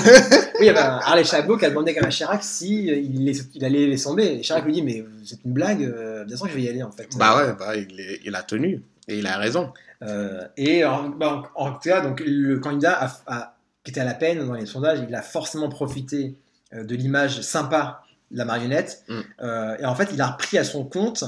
Oui, 0.57 0.61
il 0.61 0.65
y 0.67 0.69
avait 0.69 0.79
un 0.79 0.99
Harley 1.03 1.25
Chabot 1.25 1.57
qui 1.57 1.65
a 1.65 1.69
demandé 1.69 1.95
à 1.97 2.09
Chirac 2.09 2.41
si 2.43 2.89
euh, 2.89 2.95
il, 2.95 3.65
allait 3.65 3.87
les 3.87 3.97
sonder. 3.97 4.23
Et 4.23 4.41
Chirac 4.41 4.63
lui 4.65 4.71
dit 4.73 4.81
Mais 4.81 5.03
c'est 5.25 5.43
une 5.43 5.51
blague, 5.53 5.83
euh, 5.83 6.23
bien 6.23 6.37
sûr 6.37 6.45
que 6.45 6.51
je 6.51 6.57
vais 6.57 6.63
y 6.63 6.69
aller 6.69 6.81
en 6.83 6.91
fait. 6.91 7.09
Bah 7.17 7.37
ouais, 7.37 7.53
bah, 7.59 7.75
il, 7.75 7.99
est- 7.99 8.21
il 8.23 8.33
a 8.35 8.41
tenu. 8.43 8.81
Et 9.07 9.19
il 9.19 9.27
a 9.27 9.37
raison. 9.37 9.71
Euh, 10.01 10.47
et 10.57 10.83
en, 10.85 11.09
bah, 11.09 11.43
en- 11.55 11.65
en 11.65 11.71
tout 11.73 11.79
cas, 11.89 12.01
donc, 12.01 12.21
le 12.25 12.57
candidat 12.59 12.93
a- 12.93 13.21
a- 13.27 13.55
qui 13.83 13.91
était 13.91 13.99
à 14.01 14.05
la 14.05 14.13
peine 14.15 14.45
dans 14.47 14.53
les 14.53 14.65
sondages, 14.65 14.99
il 15.07 15.13
a 15.13 15.21
forcément 15.21 15.69
profité 15.69 16.35
euh, 16.73 16.83
de 16.83 16.95
l'image 16.95 17.41
sympa 17.41 18.01
de 18.31 18.37
la 18.37 18.45
marionnette. 18.45 19.03
Mm. 19.09 19.19
Euh, 19.43 19.77
et 19.79 19.85
en 19.85 19.93
fait, 19.93 20.09
il 20.13 20.21
a 20.21 20.27
repris 20.27 20.57
à 20.57 20.63
son 20.63 20.83
compte 20.85 21.23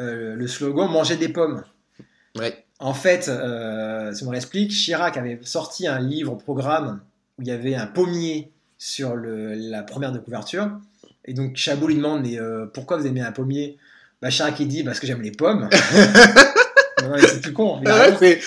euh, 0.00 0.34
le 0.34 0.46
slogan 0.48 0.90
Manger 0.90 1.16
des 1.16 1.28
pommes. 1.28 1.62
Ouais. 2.38 2.64
En 2.78 2.94
fait, 2.94 3.28
euh, 3.28 4.12
si 4.14 4.24
on 4.24 4.30
l'explique, 4.32 4.70
Chirac 4.70 5.16
avait 5.16 5.38
sorti 5.44 5.86
un 5.86 5.98
livre 6.00 6.34
programme 6.36 7.00
où 7.38 7.42
il 7.42 7.48
y 7.48 7.50
avait 7.52 7.74
un 7.74 7.86
pommier 7.86 8.50
sur 8.78 9.14
le- 9.14 9.54
la 9.54 9.82
première 9.82 10.12
de 10.12 10.18
couverture. 10.18 10.70
Et 11.26 11.34
donc 11.34 11.56
Chabot 11.56 11.86
lui 11.88 11.96
demande 11.96 12.22
mais 12.22 12.38
euh, 12.40 12.64
pourquoi 12.72 12.96
vous 12.96 13.06
aimez 13.06 13.20
un 13.20 13.32
pommier? 13.32 13.76
Bah, 14.22 14.30
Chirac 14.30 14.58
il 14.60 14.68
dit 14.68 14.82
parce 14.82 14.98
que 15.00 15.06
j'aime 15.06 15.20
les 15.22 15.32
pommes. 15.32 15.68
C'est 17.20 17.40
tout 17.40 17.52
con. 17.52 17.80
mais 17.82 17.90
Ouais. 17.90 18.40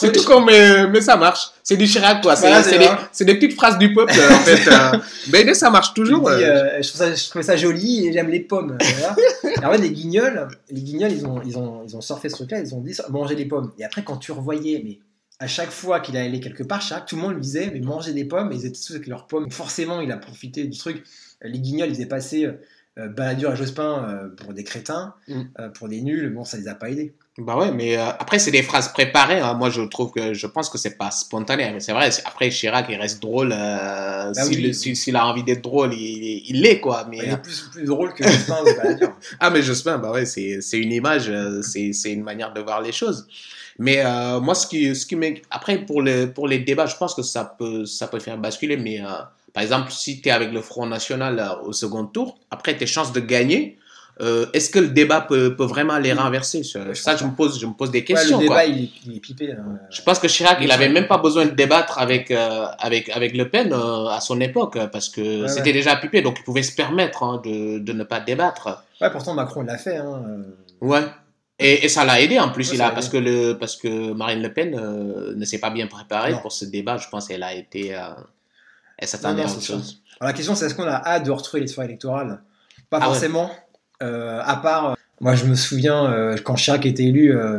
C'est 0.00 0.12
tout 0.12 0.24
con, 0.24 0.40
mais, 0.42 0.86
mais 0.88 1.00
ça 1.00 1.16
marche. 1.16 1.48
C'est 1.62 1.76
du 1.76 1.86
Chirac, 1.86 2.20
toi. 2.22 2.36
C'est 2.36 2.46
Voilà, 2.48 2.62
c'est 2.62 2.78
des, 2.78 2.84
vrai. 2.86 2.96
c'est 3.12 3.24
des 3.24 3.34
petites 3.34 3.54
phrases 3.54 3.78
du 3.78 3.92
peuple, 3.92 4.12
en 4.12 4.38
fait. 4.40 4.70
euh. 4.70 4.98
mais 5.32 5.54
ça 5.54 5.70
marche 5.70 5.92
toujours. 5.94 6.28
euh. 6.28 6.38
euh, 6.40 6.82
je, 6.82 6.88
trouve 6.88 7.00
ça, 7.00 7.14
je 7.14 7.28
trouvais 7.28 7.42
ça 7.44 7.56
joli 7.56 8.06
et 8.06 8.12
j'aime 8.12 8.28
les 8.30 8.40
pommes. 8.40 8.78
Voilà. 8.80 9.16
Et 9.62 9.64
en 9.64 9.72
fait, 9.72 9.78
les 9.78 9.90
guignols, 9.90 10.48
les 10.70 10.80
guignols, 10.82 11.12
ils 11.12 11.26
ont, 11.26 11.42
ils 11.44 11.58
ont, 11.58 11.82
ils 11.86 11.96
ont 11.96 12.00
surfé 12.00 12.28
ce 12.28 12.36
truc-là, 12.36 12.60
ils 12.60 12.74
ont 12.74 12.80
dit 12.80 12.94
manger 13.10 13.34
des 13.34 13.44
pommes. 13.46 13.72
Et 13.78 13.84
après, 13.84 14.02
quand 14.04 14.16
tu 14.18 14.32
revoyais 14.32 14.80
mais 14.84 14.98
à 15.40 15.46
chaque 15.46 15.70
fois 15.70 16.00
qu'il 16.00 16.16
allait 16.16 16.40
quelque 16.40 16.62
part, 16.64 16.80
Chirac, 16.80 17.06
tout 17.06 17.16
le 17.16 17.22
monde 17.22 17.34
lui 17.34 17.40
disait 17.40 17.70
mais 17.72 17.80
mangez 17.80 18.12
des 18.12 18.24
pommes, 18.24 18.50
et 18.52 18.56
ils 18.56 18.66
étaient 18.66 18.78
tous 18.78 18.94
avec 18.94 19.06
leurs 19.06 19.26
pommes. 19.26 19.50
Forcément, 19.50 20.00
il 20.00 20.10
a 20.12 20.16
profité 20.16 20.64
du 20.64 20.76
truc. 20.78 21.04
Les 21.42 21.58
guignols, 21.60 21.88
ils 21.90 21.94
faisaient 21.94 22.06
passer 22.06 22.46
euh, 22.98 23.08
Balladur 23.08 23.52
et 23.52 23.56
Jospin 23.56 24.04
euh, 24.08 24.28
pour 24.42 24.52
des 24.52 24.64
crétins, 24.64 25.14
Mm. 25.28 25.42
euh, 25.60 25.68
pour 25.68 25.88
des 25.88 26.00
nuls. 26.02 26.32
Bon, 26.34 26.44
ça 26.44 26.56
les 26.56 26.66
a 26.68 26.74
pas 26.74 26.90
aidés. 26.90 27.14
Bah 27.40 27.56
ouais, 27.56 27.70
mais 27.70 27.96
euh, 27.96 28.04
après, 28.18 28.40
c'est 28.40 28.50
des 28.50 28.64
phrases 28.64 28.92
préparées. 28.92 29.38
hein. 29.38 29.54
Moi, 29.54 29.70
je 29.70 29.82
trouve 29.82 30.10
que 30.10 30.34
je 30.34 30.46
pense 30.48 30.68
que 30.68 30.76
c'est 30.76 30.98
pas 30.98 31.12
spontané. 31.12 31.70
Mais 31.72 31.78
c'est 31.78 31.92
vrai, 31.92 32.10
après, 32.24 32.48
Chirac, 32.50 32.86
il 32.88 32.96
reste 32.96 33.22
drôle. 33.22 33.52
euh, 33.56 34.32
Bah 34.34 34.42
s'il 34.44 34.66
oui. 34.66 34.74
s'il- 34.74 34.96
s'il 34.96 35.14
a 35.14 35.24
envie 35.24 35.44
d'être 35.44 35.62
drôle, 35.62 35.94
il 35.94 36.42
il 36.50 36.60
l'est, 36.62 36.80
quoi. 36.80 37.06
Mais, 37.08 37.18
Il 37.18 37.30
euh, 37.30 37.34
est 37.34 37.42
plus, 37.42 37.68
plus 37.70 37.84
drôle 37.84 38.12
que 38.12 38.24
Jospin. 38.24 38.56
Ah, 39.40 39.50
mais 39.50 39.62
Jospin, 39.62 39.98
bah 39.98 40.10
ouais, 40.10 40.26
c'est 40.26 40.60
c'est 40.60 40.78
une 40.78 40.90
image, 40.92 41.28
euh, 41.28 41.62
c'est 41.62 41.92
c'est 41.92 42.10
une 42.12 42.24
manière 42.24 42.52
de 42.52 42.60
voir 42.60 42.82
les 42.82 42.90
choses. 42.92 43.28
Mais 43.78 44.04
euh, 44.04 44.40
moi, 44.40 44.56
ce 44.56 44.66
qui, 44.66 44.96
ce 44.96 45.06
qui 45.06 45.14
m'est- 45.14 45.40
Après, 45.50 45.78
pour, 45.78 46.02
le, 46.02 46.26
pour 46.26 46.48
les 46.48 46.58
débats, 46.58 46.86
je 46.86 46.96
pense 46.96 47.14
que 47.14 47.22
ça 47.22 47.44
peut, 47.56 47.86
ça 47.86 48.08
peut 48.08 48.18
faire 48.18 48.36
basculer. 48.36 48.76
Mais 48.76 49.00
euh, 49.00 49.06
par 49.52 49.62
exemple, 49.62 49.92
si 49.92 50.20
tu 50.20 50.28
es 50.28 50.32
avec 50.32 50.50
le 50.52 50.60
Front 50.60 50.86
National 50.86 51.38
euh, 51.38 51.66
au 51.68 51.72
second 51.72 52.04
tour, 52.04 52.36
après 52.50 52.76
tes 52.76 52.86
chances 52.86 53.12
de 53.12 53.20
gagner, 53.20 53.78
euh, 54.20 54.46
est-ce 54.52 54.68
que 54.70 54.78
le 54.80 54.88
débat 54.88 55.20
peut, 55.20 55.54
peut 55.54 55.64
vraiment 55.64 55.98
les 55.98 56.12
renverser? 56.12 56.62
Ça, 56.64 56.80
je 56.88 56.94
ça, 56.94 57.12
pense 57.12 57.20
je, 57.20 57.26
me 57.26 57.30
pose, 57.32 57.60
je 57.60 57.66
me 57.66 57.72
pose 57.72 57.90
des 57.90 58.00
Ouais, 58.00 58.04
questions. 58.04 58.40
le 58.40 58.46
quoi. 58.46 58.62
débat, 58.64 58.76
il 58.76 58.84
est, 58.84 58.90
il 59.06 59.16
est 59.16 59.20
pipé. 59.20 59.52
hein. 59.52 59.78
Je 59.90 60.02
pense 60.02 60.18
que 60.18 60.26
Chirac, 60.26 60.58
il 60.60 60.66
Oui, 60.66 60.72
avait 60.72 60.86
ça- 60.86 60.92
même 60.92 61.06
pas 61.06 61.18
besoin 61.18 61.46
de 61.46 61.50
débattre 61.52 61.98
avec, 61.98 62.30
euh, 62.30 62.66
avec, 62.78 63.08
avec 63.10 63.36
Le 63.36 63.48
Pen 63.48 63.72
euh, 63.72 64.06
à 64.06 64.20
son 64.20 64.40
époque, 64.40 64.76
parce 64.92 65.08
que 65.08 65.42
Ouais, 65.42 65.48
c'était 65.48 65.66
ouais. 65.66 65.72
déjà 65.72 65.96
pipé, 65.96 66.20
donc 66.22 66.36
il 66.40 66.44
pouvait 66.44 66.62
se 66.64 66.74
permettre 66.74 67.22
hein, 67.22 67.40
de, 67.44 67.78
de 67.78 67.92
ne 67.92 68.02
pas 68.04 68.20
débattre. 68.20 68.82
Ouais, 69.00 69.10
pourtant, 69.10 69.34
Macron 69.34 69.62
l'a 69.62 69.78
fait. 69.78 69.96
Hein. 69.98 70.22
Ouais. 70.80 71.02
Et, 71.60 71.84
et 71.84 71.88
ça 71.88 72.04
l'a 72.04 72.20
aidé 72.20 72.38
en 72.38 72.50
plus, 72.50 72.70
Ouais, 72.70 72.76
il 72.76 72.82
a, 72.82 72.90
parce, 72.90 73.08
que 73.08 73.16
le, 73.16 73.54
parce 73.54 73.76
que 73.76 74.12
Marine 74.12 74.42
Le 74.42 74.52
Pen 74.52 74.74
euh, 74.78 75.34
ne 75.36 75.44
s'est 75.44 75.58
pas 75.58 75.70
bien 75.70 75.86
préparée 75.88 76.32
Non. 76.32 76.38
pour 76.40 76.52
ce 76.52 76.64
débat. 76.64 76.96
Je 76.98 77.08
pense 77.08 77.26
qu'elle 77.28 77.42
a 77.42 77.52
été. 77.54 77.94
euh, 77.96 78.00
elle 78.96 79.06
s'attendait 79.08 79.42
à 79.42 79.46
autre 79.46 79.62
chose. 79.62 80.00
Alors, 80.20 80.28
la 80.28 80.32
question, 80.32 80.54
c'est 80.56 80.66
est-ce 80.66 80.74
qu'on 80.74 80.82
a 80.88 81.02
hâte 81.04 81.24
de 81.24 81.30
retrouver 81.30 81.60
les 81.60 81.68
soirées 81.68 81.88
électorales? 81.88 82.40
Pas 82.90 82.98
Ah 83.00 83.06
ouais. 83.08 83.14
forcément. 83.14 83.50
À 84.00 84.56
part, 84.56 84.90
euh, 84.90 84.94
moi, 85.20 85.34
je 85.34 85.44
me 85.46 85.54
souviens, 85.56 86.12
euh, 86.12 86.36
quand 86.44 86.54
Chirac 86.54 86.86
était 86.86 87.04
élu, 87.04 87.36
euh, 87.36 87.58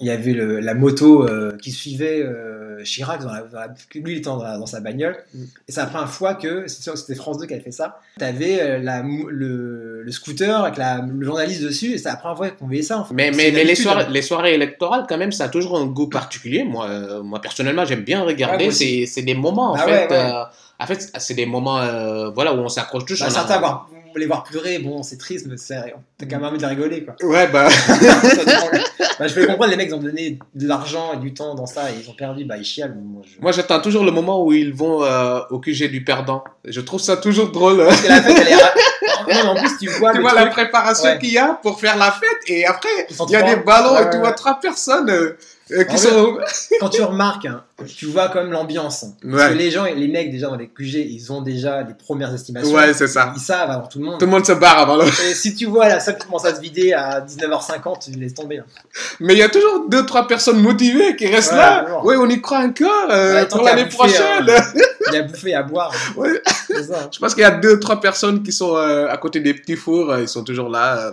il 0.00 0.06
y 0.06 0.10
avait 0.10 0.32
le- 0.32 0.58
la 0.58 0.74
moto 0.74 1.22
euh, 1.28 1.56
qui 1.62 1.70
suivait 1.70 2.20
euh, 2.20 2.82
Chirac. 2.82 3.22
Dans 3.22 3.32
la, 3.32 3.42
dans 3.42 3.60
la- 3.60 3.68
lui, 3.94 4.12
il 4.12 4.18
était 4.18 4.24
dans, 4.24 4.42
la- 4.42 4.58
dans 4.58 4.66
sa 4.66 4.80
bagnole. 4.80 5.16
Mm. 5.32 5.42
Et 5.68 5.72
c'est 5.72 5.80
la 5.80 5.86
première 5.86 6.10
fois 6.10 6.34
que, 6.34 6.66
c'est 6.66 6.82
sûr 6.82 6.94
que 6.94 6.98
c'était 6.98 7.14
France 7.14 7.38
2 7.38 7.46
qui 7.46 7.54
avait 7.54 7.62
fait 7.62 7.70
ça, 7.70 8.00
tu 8.18 8.24
avais 8.24 8.78
le, 8.80 10.02
le 10.02 10.10
scooter 10.12 10.62
avec 10.64 10.76
la- 10.76 11.00
le 11.06 11.24
journaliste 11.24 11.62
dessus. 11.62 11.92
Et 11.92 11.98
c'est 11.98 12.08
la 12.08 12.16
première 12.16 12.36
fois 12.36 12.50
qu'on 12.50 12.66
voyait 12.66 12.82
ça. 12.82 12.98
En 12.98 13.04
fait. 13.04 13.14
Mais, 13.14 13.30
mais, 13.30 13.52
mais 13.52 13.62
les, 13.64 13.74
soirées, 13.76 14.02
hein. 14.04 14.08
les 14.10 14.22
soirées 14.22 14.54
électorales, 14.54 15.04
quand 15.08 15.16
même, 15.18 15.32
ça 15.32 15.44
a 15.44 15.48
toujours 15.48 15.78
un 15.78 15.86
goût 15.86 16.08
particulier. 16.08 16.64
Moi, 16.64 16.86
euh, 16.88 17.22
moi 17.22 17.40
personnellement, 17.40 17.84
j'aime 17.84 18.02
bien 18.02 18.22
Ouais, 18.22 18.32
regarder. 18.32 18.66
aussi. 18.66 19.06
c'est 19.06 19.22
des 19.22 19.34
moments, 19.34 19.72
en 19.72 19.74
Ah 19.76 19.78
fait. 19.84 19.90
ouais, 19.92 20.08
ouais. 20.10 20.32
euh, 20.32 20.42
en 20.78 20.86
fait, 20.86 21.10
c'est 21.18 21.34
des 21.34 21.46
moments 21.46 21.78
euh, 21.80 22.30
voilà, 22.30 22.52
où 22.52 22.58
on 22.58 22.68
s'accroche 22.68 23.04
tous. 23.04 23.20
Bah, 23.20 23.28
on 23.30 23.36
a- 23.38 23.86
les 24.18 24.26
voir 24.26 24.42
pleurer, 24.44 24.78
bon, 24.78 25.02
c'est 25.02 25.18
triste, 25.18 25.46
mais 25.48 25.56
t'as 25.56 26.26
quand 26.26 26.36
même 26.36 26.44
envie 26.44 26.58
de 26.58 26.66
rigoler. 26.66 27.04
Quoi. 27.04 27.14
Ouais, 27.28 27.46
bah. 27.48 27.68
Bah, 29.18 29.26
je 29.28 29.34
peux 29.34 29.46
comprendre, 29.46 29.70
les 29.70 29.76
mecs 29.76 29.88
ils 29.88 29.94
ont 29.94 29.98
donné 29.98 30.38
de 30.54 30.68
l'argent 30.68 31.14
et 31.14 31.16
du 31.16 31.32
temps 31.32 31.54
dans 31.54 31.64
ça 31.64 31.90
et 31.90 31.94
ils 32.02 32.10
ont 32.10 32.12
perdu, 32.12 32.44
bah 32.44 32.58
ils 32.58 32.64
chialent. 32.64 32.94
Moi, 33.40 33.50
je... 33.50 33.56
J'attends 33.56 33.80
toujours 33.80 34.04
le 34.04 34.10
moment 34.10 34.44
où 34.44 34.52
ils 34.52 34.74
vont 34.74 35.02
euh, 35.04 35.40
au 35.48 35.58
QG 35.58 35.90
du 35.90 36.04
perdant. 36.04 36.44
Je 36.66 36.82
trouve 36.82 37.00
ça 37.00 37.16
toujours 37.16 37.50
drôle. 37.50 37.78
Parce 37.78 38.02
que 38.02 38.08
la 38.08 38.22
fête, 38.22 38.38
elle 38.38 38.48
est. 38.48 38.60
Non, 39.28 39.34
mais 39.42 39.48
en 39.48 39.54
plus, 39.56 39.78
tu 39.78 39.88
vois 39.88 40.12
tu 40.12 40.20
vois 40.20 40.34
la 40.34 40.46
préparation 40.46 41.08
Ouais. 41.08 41.18
qu'il 41.18 41.32
y 41.32 41.38
a 41.38 41.58
pour 41.62 41.80
faire 41.80 41.96
la 41.96 42.12
fête 42.12 42.38
et 42.48 42.64
après 42.64 42.88
il 43.10 43.30
y 43.30 43.36
a 43.36 43.42
des 43.42 43.56
ballons 43.56 43.98
et 43.98 44.10
tu 44.10 44.18
vois 44.18 44.32
trois 44.32 44.60
personnes 44.60 45.10
euh, 45.10 45.36
qui 45.68 45.98
sont 45.98 46.38
Quand 46.80 46.88
tu 46.88 47.02
remarques, 47.02 47.46
hein, 47.46 47.62
tu 47.86 48.06
vois 48.06 48.28
quand 48.28 48.40
même 48.42 48.52
l'ambiance. 48.52 49.04
Parce 49.22 49.34
ouais 49.42 49.48
que 49.50 49.54
les 49.58 49.70
gens, 49.70 49.84
les 49.84 50.08
mecs 50.08 50.30
déjà 50.30 50.46
dans 50.46 50.56
les 50.56 50.68
QG, 50.68 50.94
ils 51.10 51.32
ont 51.32 51.42
déjà 51.42 51.82
les 51.82 51.92
premières 51.94 52.32
estimations. 52.32 52.72
ouais 52.72 52.94
c'est 52.94 53.08
ça 53.08 53.32
Ils 53.36 53.40
savent 53.40 53.70
avant 53.70 53.86
tout 53.86 53.98
le 53.98 54.04
monde. 54.04 54.18
tout 54.18 54.26
le 54.26 54.30
monde 54.30 54.46
se 54.46 54.52
barre 54.52 54.78
avant 54.78 54.96
le 54.96 55.04
Et 55.04 55.34
si 55.34 55.54
tu 55.54 55.66
vois 55.66 55.88
la 55.88 55.98
salle 56.00 56.18
qui 56.18 56.26
commence 56.26 56.44
à 56.44 56.54
se 56.54 56.60
vider 56.60 56.92
à 56.92 57.20
19h50, 57.20 58.04
tu 58.12 58.18
laisses 58.18 58.34
tomber. 58.34 58.58
hein. 58.58 58.64
mais 59.20 59.34
il 59.34 59.38
y 59.38 59.42
a 59.42 59.48
toujours 59.48 59.88
deux 59.88 60.06
trois 60.06 60.26
personnes 60.28 60.60
motivées 60.60 61.16
qui 61.16 61.26
restent 61.26 61.50
Ouais, 61.52 61.58
là 61.58 61.82
toujours. 61.84 62.04
oui 62.04 62.16
on 62.18 62.28
y 62.28 62.40
croit 62.40 62.60
encore 62.60 63.08
euh, 63.10 63.34
Ouais, 63.34 63.46
pour 63.48 63.62
l'année 63.62 63.86
prochaine 63.86 64.48
hein. 64.48 64.62
Il 64.74 64.85
y 65.16 65.20
a 65.20 65.24
à 65.24 65.26
bouffer 65.26 65.50
et 65.50 65.54
à 65.54 65.62
boire. 65.62 65.92
Ouais. 66.16 66.40
C'est 66.66 66.82
ça. 66.84 67.02
hein. 67.04 67.08
je 67.12 67.18
pense 67.18 67.34
qu'il 67.34 67.42
y 67.42 67.46
a 67.46 67.50
deux 67.50 67.78
trois 67.80 68.00
personnes 68.00 68.42
qui 68.42 68.52
sont 68.52 68.76
euh, 68.76 69.08
à 69.08 69.16
côté 69.18 69.40
des 69.40 69.54
petits 69.54 69.76
fours 69.76 70.10
euh, 70.10 70.20
ils 70.22 70.28
sont 70.28 70.44
toujours 70.44 70.68
là 70.68 70.98
euh. 70.98 71.12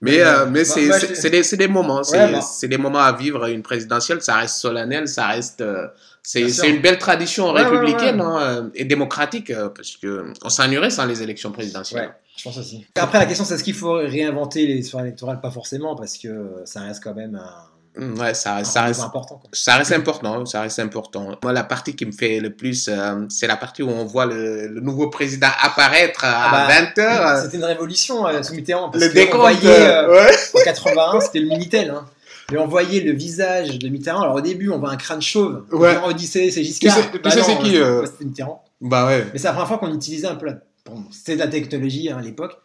mais 0.00 0.16
Ouais. 0.16 0.22
euh, 0.22 0.46
mais 0.46 0.62
Bah, 0.64 0.96
c'est 1.14 1.30
des 1.30 1.42
c'est 1.42 1.56
des 1.56 1.68
moments 1.68 2.02
c'est 2.02 2.18
Ouais, 2.18 2.32
bah. 2.32 2.40
des 2.68 2.78
moments 2.78 3.00
à 3.00 3.12
vivre 3.12 3.46
une 3.46 3.62
présidentielle 3.62 4.20
ça 4.22 4.34
reste 4.36 4.56
solennel 4.56 5.06
ça 5.08 5.26
reste 5.28 5.60
euh, 5.60 5.86
c'est 6.22 6.42
une 6.68 6.80
belle 6.82 6.98
tradition 6.98 7.52
Ouais, 7.52 7.62
ouais, 7.62 7.68
républicaine 7.68 8.20
ouais. 8.20 8.26
hein, 8.26 8.70
et 8.74 8.84
démocratique 8.84 9.52
parce 9.76 9.96
que 9.96 10.32
on 10.44 10.48
s'ennuierait 10.50 10.90
sans 10.90 11.06
les 11.06 11.22
élections 11.22 11.50
présidentielles 11.52 12.02
Ouais, 12.02 12.10
je 12.36 12.42
pense 12.44 12.58
aussi. 12.58 12.86
Après, 12.94 13.18
la 13.18 13.26
question, 13.26 13.44
c'est 13.44 13.54
est-ce 13.54 13.64
qu'il 13.64 13.74
faut 13.74 13.92
réinventer 13.94 14.66
les 14.66 14.82
soirées 14.82 15.08
électorales 15.08 15.40
Pas 15.40 15.50
forcément, 15.50 15.94
parce 15.96 16.16
que 16.18 16.28
ça 16.64 16.80
reste 16.80 17.02
quand 17.04 17.14
même 17.14 17.34
un, 17.36 17.54
Ouais, 17.98 18.34
ça, 18.34 18.54
reste, 18.54 18.76
important. 19.00 19.42
ça 19.52 19.74
reste 19.76 19.92
important, 19.92 20.46
ça 20.46 20.60
reste 20.62 20.78
important. 20.78 21.36
Moi, 21.42 21.52
la 21.52 21.64
partie 21.64 21.96
qui 21.96 22.06
me 22.06 22.12
fait 22.12 22.38
le 22.38 22.50
plus, 22.50 22.88
euh, 22.88 23.26
c'est 23.28 23.46
la 23.48 23.56
partie 23.56 23.82
où 23.82 23.88
on 23.90 24.04
voit 24.04 24.26
le, 24.26 24.68
le 24.68 24.80
nouveau 24.80 25.08
président 25.10 25.48
apparaître 25.60 26.24
à 26.24 26.44
Ah 26.44 26.66
bah, 26.68 27.02
20h. 27.02 27.42
C'était 27.42 27.56
une 27.56 27.64
révolution 27.64 28.26
euh, 28.26 28.42
sous 28.42 28.54
Mitterrand. 28.54 28.90
Parce 28.90 29.02
le 29.04 29.08
qu'on 29.08 29.14
décompte, 29.14 29.40
voyait, 29.40 29.66
euh, 29.88 30.08
euh, 30.08 30.24
ouais. 30.26 30.36
en 30.54 30.64
81, 30.64 31.20
c'était 31.20 31.40
le 31.40 31.48
Minitel. 31.48 31.90
Hein. 31.90 32.06
Et 32.52 32.58
on 32.58 32.66
voyait 32.68 33.00
le 33.00 33.12
visage 33.12 33.78
de 33.78 33.88
Mitterrand. 33.88 34.22
Alors 34.22 34.36
au 34.36 34.40
début, 34.40 34.70
on 34.70 34.78
voit 34.78 34.90
un 34.90 34.96
crâne 34.96 35.20
chauve. 35.22 35.64
Ouais. 35.72 35.94
Genre, 35.94 36.06
Odyssée, 36.06 36.50
c'est 36.50 36.62
Giscard. 36.64 36.96
Tu 36.96 37.30
sais- 37.30 37.36
sais 37.38 37.42
c'est 37.42 37.58
qui, 37.58 37.64
c'était- 37.66 37.78
euh 37.78 38.04
Mitterrand. 38.20 38.64
Bah 38.80 39.06
ouais. 39.06 39.26
Mais 39.32 39.38
c'est 39.38 39.46
la 39.48 39.52
première 39.52 39.68
fois 39.68 39.78
qu'on 39.78 39.92
utilisait 39.94 40.26
un 40.28 40.36
peu 40.36 40.46
la. 40.46 40.54
Bon, 40.86 41.04
c'était 41.10 41.34
de 41.34 41.40
la 41.40 41.48
technologie 41.48 42.08
hein, 42.10 42.16
à 42.18 42.22
l'époque. 42.22 42.56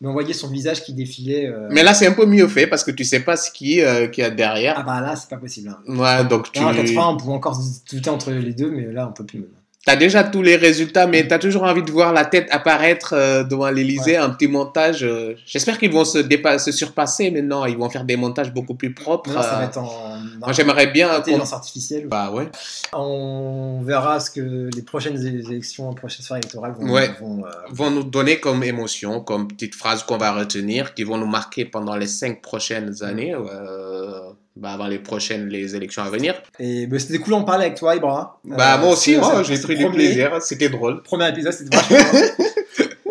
Mais 0.00 0.08
on 0.08 0.12
voyait 0.12 0.32
son 0.32 0.48
visage 0.48 0.82
qui 0.84 0.92
défilait. 0.94 1.46
euh, 1.46 1.68
Mais 1.70 1.82
là, 1.82 1.94
c'est 1.94 2.06
un 2.06 2.12
peu 2.12 2.26
mieux 2.26 2.48
fait 2.48 2.66
parce 2.66 2.84
que 2.84 2.90
tu 2.90 3.04
sais 3.04 3.20
pas 3.20 3.36
ce 3.36 3.50
qui, 3.50 3.80
euh, 3.80 4.06
qui 4.08 4.20
y 4.20 4.24
a 4.24 4.30
derrière. 4.30 4.74
Ah 4.76 4.82
bah 4.82 5.00
là, 5.00 5.16
c'est 5.16 5.28
pas 5.30 5.36
possible. 5.36 5.68
Hein. 5.68 5.78
Ouais, 5.96 6.24
donc 6.24 6.50
tu 6.52 6.60
Là, 6.60 6.68
en 6.68 6.74
80, 6.74 7.08
on 7.08 7.16
pouvait 7.16 7.32
encore 7.32 7.54
se 7.54 7.80
douter 7.94 8.10
entre 8.10 8.30
les 8.32 8.52
deux, 8.54 8.70
mais 8.70 8.86
là, 8.92 9.06
on 9.08 9.12
peut 9.12 9.24
plus. 9.24 9.40
maintenant. 9.40 9.56
As 9.86 9.96
déjà 9.96 10.24
tous 10.24 10.42
les 10.42 10.56
résultats, 10.56 11.06
mais 11.06 11.26
tu 11.26 11.32
as 11.32 11.38
toujours 11.38 11.62
envie 11.62 11.82
de 11.82 11.90
voir 11.90 12.12
la 12.12 12.24
tête 12.26 12.46
apparaître 12.50 13.14
euh, 13.14 13.44
devant 13.44 13.70
l'Elysée, 13.70 14.16
un 14.16 14.28
petit 14.30 14.46
montage. 14.46 15.02
euh, 15.04 15.34
J'espère 15.46 15.78
qu'ils 15.78 15.90
vont 15.90 16.04
se, 16.04 16.18
se 16.58 16.72
surpasser 16.72 17.30
maintenant. 17.30 17.64
Ils 17.64 17.78
vont 17.78 17.88
faire 17.88 18.04
des 18.04 18.16
montages 18.16 18.52
beaucoup 18.52 18.74
plus 18.74 18.92
propres. 18.92 19.30
Maintenant, 19.30 19.42
ça 19.42 19.56
va 19.56 19.62
euh. 19.62 19.66
être 19.66 19.78
en, 19.78 20.18
Moi, 20.40 20.52
j'aimerais 20.52 20.88
bien. 20.88 21.10
intelligence 21.10 21.52
artificielle. 21.54 22.06
Bah 22.08 22.30
ouais. 22.30 22.48
On 22.92 23.80
verra 23.82 24.20
ce 24.20 24.30
que 24.30 24.68
les 24.74 24.82
prochaines 24.82 25.16
élections, 25.26 25.88
les 25.90 25.96
prochaines 25.96 26.24
soirées 26.24 26.40
électorales 26.40 26.74
vont. 26.78 26.90
Ouais. 26.92 27.10
vont, 27.20 27.42
vont 27.70 27.90
nous 27.90 28.04
donner 28.04 28.38
comme 28.38 28.62
émotion, 28.62 29.20
comme 29.20 29.48
petite 29.48 29.74
phrase 29.74 30.02
qu'on 30.02 30.18
va 30.18 30.32
retenir, 30.32 30.92
qui 30.94 31.04
vont 31.04 31.16
nous 31.16 31.26
marquer 31.26 31.64
pendant 31.64 31.96
les 31.96 32.06
cinq 32.06 32.42
prochaines 32.42 33.02
années, 33.02 33.34
euh, 33.34 34.09
bah, 34.56 34.72
avant 34.72 34.86
les 34.88 34.98
prochaines 34.98 35.48
les 35.48 35.74
élections 35.76 36.02
à 36.02 36.10
venir. 36.10 36.34
Et 36.58 36.86
bah, 36.86 36.98
c'était 36.98 37.18
cool 37.18 37.30
d'en 37.30 37.44
parler 37.44 37.66
avec 37.66 37.78
toi, 37.78 37.94
Ibra. 37.96 38.40
Bah 38.44 38.74
Euh, 38.76 38.78
moi 38.78 38.92
aussi, 38.92 39.14
ce- 39.14 39.20
hein, 39.20 39.42
j'ai 39.42 39.58
pris 39.58 39.76
du 39.76 39.88
plaisir, 39.90 40.36
c'était 40.40 40.68
drôle. 40.68 41.02
Premier 41.02 41.28
épisode, 41.28 41.52
c'était 41.52 41.76
vachement. 41.76 41.96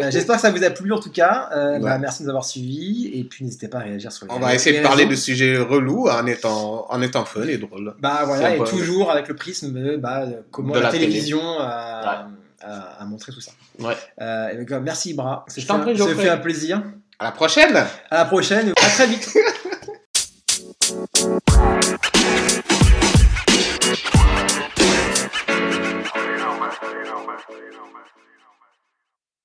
Euh, 0.02 0.10
J'espère 0.12 0.38
que 0.38 0.42
ça 0.44 0.50
vous 0.50 0.64
a 0.64 0.70
plu 0.70 0.94
en 0.94 1.00
tout 1.02 1.12
cas. 1.12 1.50
Euh, 1.54 1.78
bah, 1.78 1.92
Ouais. 1.92 2.00
merci 2.00 2.20
de 2.20 2.24
nous 2.24 2.30
avoir 2.30 2.46
suivis. 2.46 3.12
Et 3.14 3.26
puis 3.26 3.44
n'hésitez 3.44 3.68
pas 3.68 3.80
à 3.80 3.82
réagir 3.82 4.14
sur 4.14 4.26
les 4.28 4.32
On 4.32 4.40
va 4.40 4.56
essayer 4.56 4.78
de 4.78 4.82
parler 4.82 5.06
de 5.06 5.14
sujets 5.14 5.58
relous 5.58 6.08
en 6.08 6.26
étant, 6.26 6.86
en 6.90 7.02
étant 7.02 7.26
fun 7.26 7.46
et 7.46 7.58
drôle. 7.58 7.94
Bah 8.00 8.22
voilà, 8.26 8.56
et 8.56 8.64
toujours 8.64 9.12
avec 9.12 9.28
le 9.28 9.36
prisme 9.36 9.74
de 9.74 9.98
bah, 9.98 10.24
comment 10.52 10.74
De 10.74 10.80
la, 10.80 10.86
la 10.86 10.92
télé. 10.92 11.06
télévision 11.08 11.42
a, 11.60 12.30
a- 12.62 12.98
a 13.02 13.06
montré 13.08 13.34
tout 13.34 13.42
ça. 13.42 13.52
Ouais. 13.80 13.94
Euh, 14.22 14.48
et 14.54 14.56
donc, 14.64 14.70
merci 14.82 15.10
Ibra, 15.10 15.44
Je 15.54 15.60
ça 15.60 15.68
t'en 15.74 15.84
fait, 15.84 15.96
fait 16.16 16.30
un 16.30 16.38
plaisir. 16.38 16.82
À 17.20 17.26
la 17.26 17.32
prochaine 17.34 17.76
À 18.10 18.20
la 18.20 18.24
prochaine, 18.26 18.70
à 18.70 18.74
très 18.90 19.06
vite. 19.08 19.30